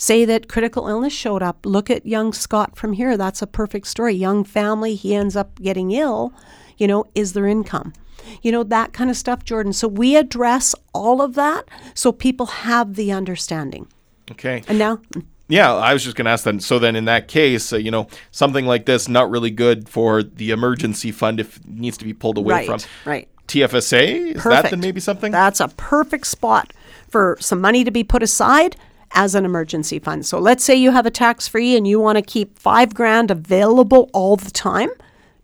Say 0.00 0.24
that 0.26 0.48
critical 0.48 0.86
illness 0.86 1.12
showed 1.12 1.42
up. 1.42 1.66
Look 1.66 1.90
at 1.90 2.06
young 2.06 2.32
Scott 2.32 2.76
from 2.76 2.92
here. 2.92 3.16
That's 3.16 3.42
a 3.42 3.48
perfect 3.48 3.88
story. 3.88 4.14
Young 4.14 4.44
family, 4.44 4.94
he 4.94 5.12
ends 5.12 5.34
up 5.34 5.60
getting 5.60 5.90
ill. 5.90 6.32
You 6.76 6.86
know, 6.86 7.04
is 7.16 7.32
there 7.32 7.48
income? 7.48 7.92
You 8.40 8.52
know, 8.52 8.62
that 8.62 8.92
kind 8.92 9.10
of 9.10 9.16
stuff, 9.16 9.44
Jordan. 9.44 9.72
So 9.72 9.88
we 9.88 10.16
address 10.16 10.72
all 10.94 11.20
of 11.20 11.34
that 11.34 11.64
so 11.94 12.12
people 12.12 12.46
have 12.46 12.94
the 12.94 13.10
understanding. 13.10 13.88
okay 14.30 14.62
And 14.68 14.78
now, 14.78 15.00
Yeah, 15.48 15.74
I 15.74 15.92
was 15.94 16.04
just 16.04 16.14
going 16.14 16.26
to 16.26 16.30
ask 16.30 16.44
that. 16.44 16.62
So 16.62 16.78
then, 16.78 16.94
in 16.94 17.06
that 17.06 17.26
case, 17.26 17.72
uh, 17.72 17.76
you 17.78 17.90
know, 17.90 18.06
something 18.30 18.66
like 18.66 18.86
this 18.86 19.08
not 19.08 19.30
really 19.30 19.50
good 19.50 19.88
for 19.88 20.22
the 20.22 20.50
emergency 20.52 21.10
fund 21.10 21.40
if 21.40 21.56
it 21.56 21.66
needs 21.66 21.96
to 21.98 22.04
be 22.04 22.12
pulled 22.12 22.38
away 22.38 22.54
right, 22.54 22.66
from. 22.66 22.80
right. 23.04 23.28
TFSA 23.48 24.36
is 24.36 24.44
that 24.44 24.70
then 24.70 24.78
maybe 24.78 25.00
something? 25.00 25.32
That's 25.32 25.58
a 25.58 25.68
perfect 25.68 26.26
spot 26.26 26.72
for 27.08 27.36
some 27.40 27.60
money 27.60 27.82
to 27.82 27.90
be 27.90 28.04
put 28.04 28.22
aside 28.22 28.76
as 29.12 29.34
an 29.34 29.44
emergency 29.44 29.98
fund. 29.98 30.26
So 30.26 30.38
let's 30.38 30.64
say 30.64 30.74
you 30.74 30.90
have 30.90 31.06
a 31.06 31.10
tax 31.10 31.48
free 31.48 31.76
and 31.76 31.86
you 31.86 32.00
want 32.00 32.16
to 32.16 32.22
keep 32.22 32.58
five 32.58 32.94
grand 32.94 33.30
available 33.30 34.10
all 34.12 34.36
the 34.36 34.50
time 34.50 34.90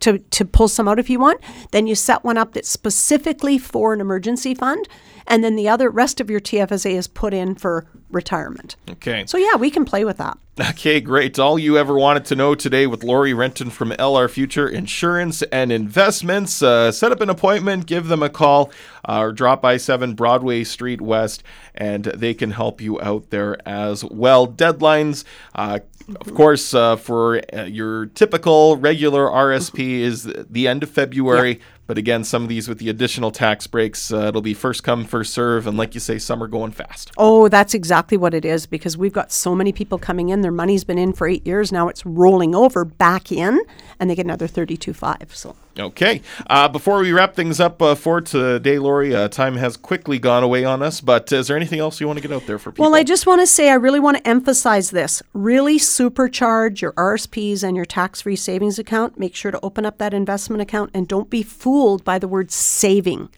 to, 0.01 0.19
to 0.19 0.45
pull 0.45 0.69
some 0.69 0.89
out 0.89 0.99
if 0.99 1.09
you 1.09 1.19
want. 1.19 1.41
Then 1.71 1.87
you 1.87 1.95
set 1.95 2.25
one 2.25 2.39
up 2.39 2.53
that's 2.53 2.69
specifically 2.69 3.59
for 3.59 3.93
an 3.93 4.01
emergency 4.01 4.55
fund. 4.55 4.87
And 5.27 5.43
then 5.43 5.57
the 5.57 5.69
other 5.69 5.91
rest 5.91 6.21
of 6.21 6.31
your 6.31 6.41
TFSA 6.41 6.93
is 6.93 7.09
put 7.09 7.33
in 7.33 7.55
for 7.55 7.87
retirement. 8.11 8.77
Okay. 8.89 9.25
So, 9.27 9.39
yeah, 9.39 9.57
we 9.57 9.71
can 9.71 9.85
play 9.85 10.05
with 10.05 10.19
that. 10.19 10.39
Okay, 10.61 11.01
great. 11.01 11.37
All 11.37 11.59
you 11.59 11.77
ever 11.77 11.99
wanted 11.99 12.25
to 12.27 12.37
know 12.37 12.55
today 12.55 12.87
with 12.87 13.03
Lori 13.03 13.35
Renton 13.35 13.71
from 13.71 13.91
LR 13.91 14.31
Future 14.31 14.69
Insurance 14.69 15.43
and 15.43 15.73
Investments. 15.73 16.63
Uh, 16.63 16.93
set 16.93 17.11
up 17.11 17.21
an 17.21 17.29
appointment, 17.29 17.87
give 17.87 18.07
them 18.07 18.23
a 18.23 18.29
call, 18.29 18.71
uh, 19.09 19.19
or 19.19 19.33
drop 19.33 19.61
by 19.61 19.77
7 19.77 20.15
Broadway 20.15 20.63
Street 20.63 21.01
West, 21.01 21.43
and 21.75 22.05
they 22.05 22.35
can 22.35 22.53
help 22.53 22.81
you 22.81 23.01
out 23.01 23.31
there 23.31 23.57
as 23.69 24.05
well. 24.05 24.47
Deadlines, 24.47 25.25
uh, 25.57 25.81
of 26.21 26.35
course, 26.35 26.73
uh, 26.73 26.97
for 26.97 27.41
uh, 27.53 27.65
your 27.65 28.07
typical 28.07 28.77
regular 28.77 29.27
RSP 29.27 30.01
is 30.01 30.23
the 30.25 30.69
end 30.69 30.83
of 30.83 30.91
February. 30.91 31.61
But 31.87 31.99
again, 31.99 32.25
some 32.25 32.43
of 32.43 32.49
these 32.49 32.69
with 32.69 32.79
the 32.79 32.89
additional 32.89 33.31
tax 33.31 33.67
breaks, 33.67 34.13
uh, 34.13 34.29
it'll 34.29 34.41
be 34.41 34.55
first 34.55 34.83
come, 34.83 35.05
first 35.05 35.35
serve. 35.35 35.67
And 35.67 35.77
like 35.77 35.95
you 35.95 36.01
say, 36.01 36.19
some 36.19 36.43
are 36.43 36.49
going 36.49 36.73
fast. 36.73 37.11
Oh, 37.19 37.49
that's 37.49 37.75
exactly 37.75 38.17
what 38.17 38.33
it 38.33 38.45
is 38.45 38.67
because 38.67 38.97
we've 38.97 39.13
got 39.13 39.31
so 39.31 39.55
many 39.55 39.73
people 39.73 39.99
coming 39.99 40.31
in. 40.31 40.41
Their 40.41 40.51
money's 40.51 40.85
been 40.85 40.99
in 40.99 41.13
for 41.13 41.27
eight 41.29 41.47
years. 41.47 41.73
Now 41.73 41.89
it's 41.89 42.07
rolling 42.07 42.55
over 42.55 42.85
back 42.85 43.31
in 43.31 43.61
and 44.01 44.09
they 44.09 44.15
get 44.15 44.25
another 44.25 44.49
32.5. 44.49 45.35
So. 45.35 45.57
Okay. 45.79 46.23
Uh, 46.47 46.69
before 46.69 47.01
we 47.01 47.13
wrap 47.13 47.35
things 47.35 47.59
up 47.59 47.83
uh, 47.83 47.95
for 47.95 48.21
today, 48.21 48.79
Lori, 48.79 49.15
uh, 49.15 49.29
time 49.29 49.57
has 49.57 49.77
quickly 49.77 50.19
gone 50.19 50.45
away 50.45 50.65
on 50.65 50.83
us, 50.83 51.01
but 51.01 51.33
is 51.33 51.49
there 51.49 51.57
anything 51.57 51.81
else 51.81 52.01
you 52.01 52.07
want 52.07 52.19
to 52.19 52.27
get 52.27 52.35
out 52.35 52.47
there 52.47 52.59
for 52.59 52.71
people? 52.71 52.85
Well, 52.85 52.95
I 52.95 53.03
just 53.03 53.27
want 53.27 53.41
to 53.41 53.47
say 53.47 53.69
I 53.69 53.75
really 53.75 54.01
want 54.01 54.19
to 54.19 54.29
emphasize 54.29 54.91
this. 54.91 55.23
Really 55.33 55.79
supercharge 55.79 56.81
your 56.81 56.93
RSPs 56.93 57.65
and 57.65 57.77
your 57.77 57.85
tax 57.85 58.23
free 58.23 58.37
savings 58.37 58.79
account. 58.79 59.19
Make 59.19 59.35
sure 59.35 59.51
to 59.51 59.61
open 59.63 59.85
up 59.85 59.99
that 59.99 60.15
investment 60.15 60.63
account 60.63 60.91
and 60.95 61.09
don't 61.09 61.29
be 61.29 61.43
fooled 61.43 62.05
by 62.05 62.19
the 62.19 62.29
word 62.29 62.53
saving. 62.53 63.31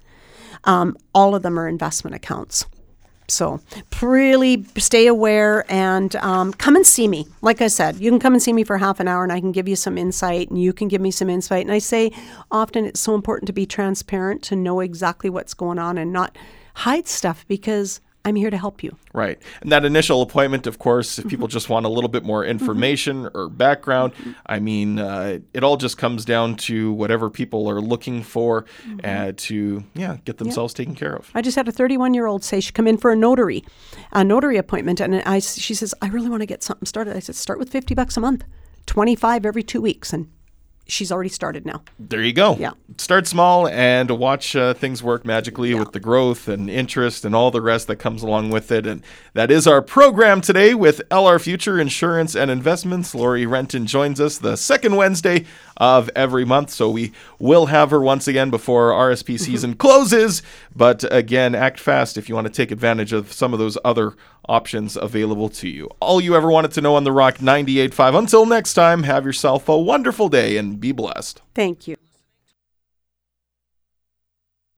Um, 0.64 0.96
all 1.14 1.34
of 1.34 1.42
them 1.42 1.58
are 1.58 1.68
investment 1.68 2.14
accounts. 2.14 2.66
So 3.28 3.60
really 4.00 4.64
stay 4.76 5.06
aware 5.06 5.64
and 5.70 6.14
um, 6.16 6.52
come 6.52 6.76
and 6.76 6.86
see 6.86 7.08
me. 7.08 7.26
Like 7.42 7.60
I 7.60 7.66
said, 7.68 7.96
you 7.96 8.10
can 8.10 8.20
come 8.20 8.34
and 8.34 8.42
see 8.42 8.52
me 8.52 8.64
for 8.64 8.78
half 8.78 9.00
an 9.00 9.08
hour 9.08 9.22
and 9.22 9.32
I 9.32 9.40
can 9.40 9.52
give 9.52 9.68
you 9.68 9.76
some 9.76 9.98
insight 9.98 10.48
and 10.48 10.60
you 10.60 10.72
can 10.72 10.88
give 10.88 11.00
me 11.00 11.10
some 11.10 11.28
insight. 11.28 11.64
And 11.64 11.72
I 11.72 11.78
say 11.78 12.12
often 12.50 12.84
it's 12.84 13.00
so 13.00 13.14
important 13.14 13.46
to 13.48 13.52
be 13.52 13.66
transparent, 13.66 14.42
to 14.44 14.56
know 14.56 14.80
exactly 14.80 15.30
what's 15.30 15.54
going 15.54 15.78
on 15.78 15.98
and 15.98 16.12
not 16.12 16.36
hide 16.74 17.08
stuff 17.08 17.44
because 17.48 18.00
I'm 18.26 18.34
here 18.34 18.50
to 18.50 18.58
help 18.58 18.82
you. 18.82 18.96
Right. 19.14 19.40
And 19.60 19.70
that 19.70 19.84
initial 19.84 20.20
appointment, 20.20 20.66
of 20.66 20.80
course, 20.80 21.20
if 21.20 21.28
people 21.28 21.46
just 21.46 21.68
want 21.68 21.86
a 21.86 21.88
little 21.88 22.08
bit 22.08 22.24
more 22.24 22.44
information 22.44 23.22
mm-hmm. 23.22 23.38
or 23.38 23.48
background, 23.48 24.14
I 24.46 24.58
mean, 24.58 24.98
uh, 24.98 25.38
it 25.54 25.62
all 25.62 25.76
just 25.76 25.96
comes 25.96 26.24
down 26.24 26.56
to 26.56 26.92
whatever 26.92 27.30
people 27.30 27.70
are 27.70 27.80
looking 27.80 28.24
for 28.24 28.64
mm-hmm. 28.84 28.98
uh, 29.04 29.32
to, 29.36 29.84
yeah, 29.94 30.16
get 30.24 30.38
themselves 30.38 30.74
yeah. 30.74 30.78
taken 30.78 30.96
care 30.96 31.14
of. 31.14 31.30
I 31.36 31.40
just 31.40 31.54
had 31.54 31.68
a 31.68 31.72
31 31.72 32.14
year 32.14 32.26
old 32.26 32.42
say 32.42 32.58
she 32.58 32.72
come 32.72 32.88
in 32.88 32.96
for 32.96 33.12
a 33.12 33.16
notary, 33.16 33.64
a 34.10 34.24
notary 34.24 34.56
appointment, 34.56 35.00
and 35.00 35.22
I, 35.22 35.38
she 35.38 35.74
says, 35.74 35.94
I 36.02 36.08
really 36.08 36.28
want 36.28 36.42
to 36.42 36.46
get 36.46 36.64
something 36.64 36.86
started. 36.86 37.16
I 37.16 37.20
said, 37.20 37.36
start 37.36 37.60
with 37.60 37.70
50 37.70 37.94
bucks 37.94 38.16
a 38.16 38.20
month, 38.20 38.42
25 38.86 39.46
every 39.46 39.62
two 39.62 39.80
weeks, 39.80 40.12
and 40.12 40.28
she's 40.86 41.10
already 41.10 41.28
started 41.28 41.66
now. 41.66 41.82
There 41.98 42.22
you 42.22 42.32
go. 42.32 42.56
Yeah. 42.56 42.72
Start 42.96 43.26
small 43.26 43.66
and 43.68 44.10
watch 44.10 44.54
uh, 44.54 44.74
things 44.74 45.02
work 45.02 45.24
magically 45.24 45.72
yeah. 45.72 45.80
with 45.80 45.92
the 45.92 46.00
growth 46.00 46.48
and 46.48 46.70
interest 46.70 47.24
and 47.24 47.34
all 47.34 47.50
the 47.50 47.60
rest 47.60 47.86
that 47.88 47.96
comes 47.96 48.22
along 48.22 48.50
with 48.50 48.70
it. 48.70 48.86
And 48.86 49.02
that 49.34 49.50
is 49.50 49.66
our 49.66 49.82
program 49.82 50.40
today 50.40 50.74
with 50.74 51.02
LR 51.10 51.40
Future 51.40 51.80
Insurance 51.80 52.34
and 52.34 52.50
Investments. 52.50 53.14
Lori 53.14 53.46
Renton 53.46 53.86
joins 53.86 54.20
us 54.20 54.38
the 54.38 54.56
second 54.56 54.96
Wednesday 54.96 55.44
of 55.76 56.08
every 56.14 56.44
month. 56.44 56.70
So 56.70 56.88
we 56.90 57.12
will 57.38 57.66
have 57.66 57.90
her 57.90 58.00
once 58.00 58.28
again 58.28 58.50
before 58.50 58.92
RSP 58.92 59.38
season 59.46 59.74
closes. 59.74 60.42
But 60.74 61.04
again, 61.12 61.54
act 61.54 61.80
fast 61.80 62.16
if 62.16 62.28
you 62.28 62.34
want 62.34 62.46
to 62.46 62.52
take 62.52 62.70
advantage 62.70 63.12
of 63.12 63.32
some 63.32 63.52
of 63.52 63.58
those 63.58 63.76
other 63.84 64.14
options 64.48 64.96
available 64.96 65.48
to 65.50 65.68
you. 65.68 65.88
All 66.00 66.20
you 66.20 66.36
ever 66.36 66.50
wanted 66.50 66.72
to 66.72 66.80
know 66.80 66.96
on 66.96 67.04
The 67.04 67.12
Rock 67.12 67.38
98.5. 67.38 68.18
Until 68.18 68.46
next 68.46 68.74
time, 68.74 69.02
have 69.02 69.24
yourself 69.24 69.68
a 69.68 69.78
wonderful 69.78 70.28
day 70.28 70.56
and 70.56 70.80
be 70.80 70.92
blessed. 70.92 71.42
Thank 71.54 71.88
you. 71.88 71.96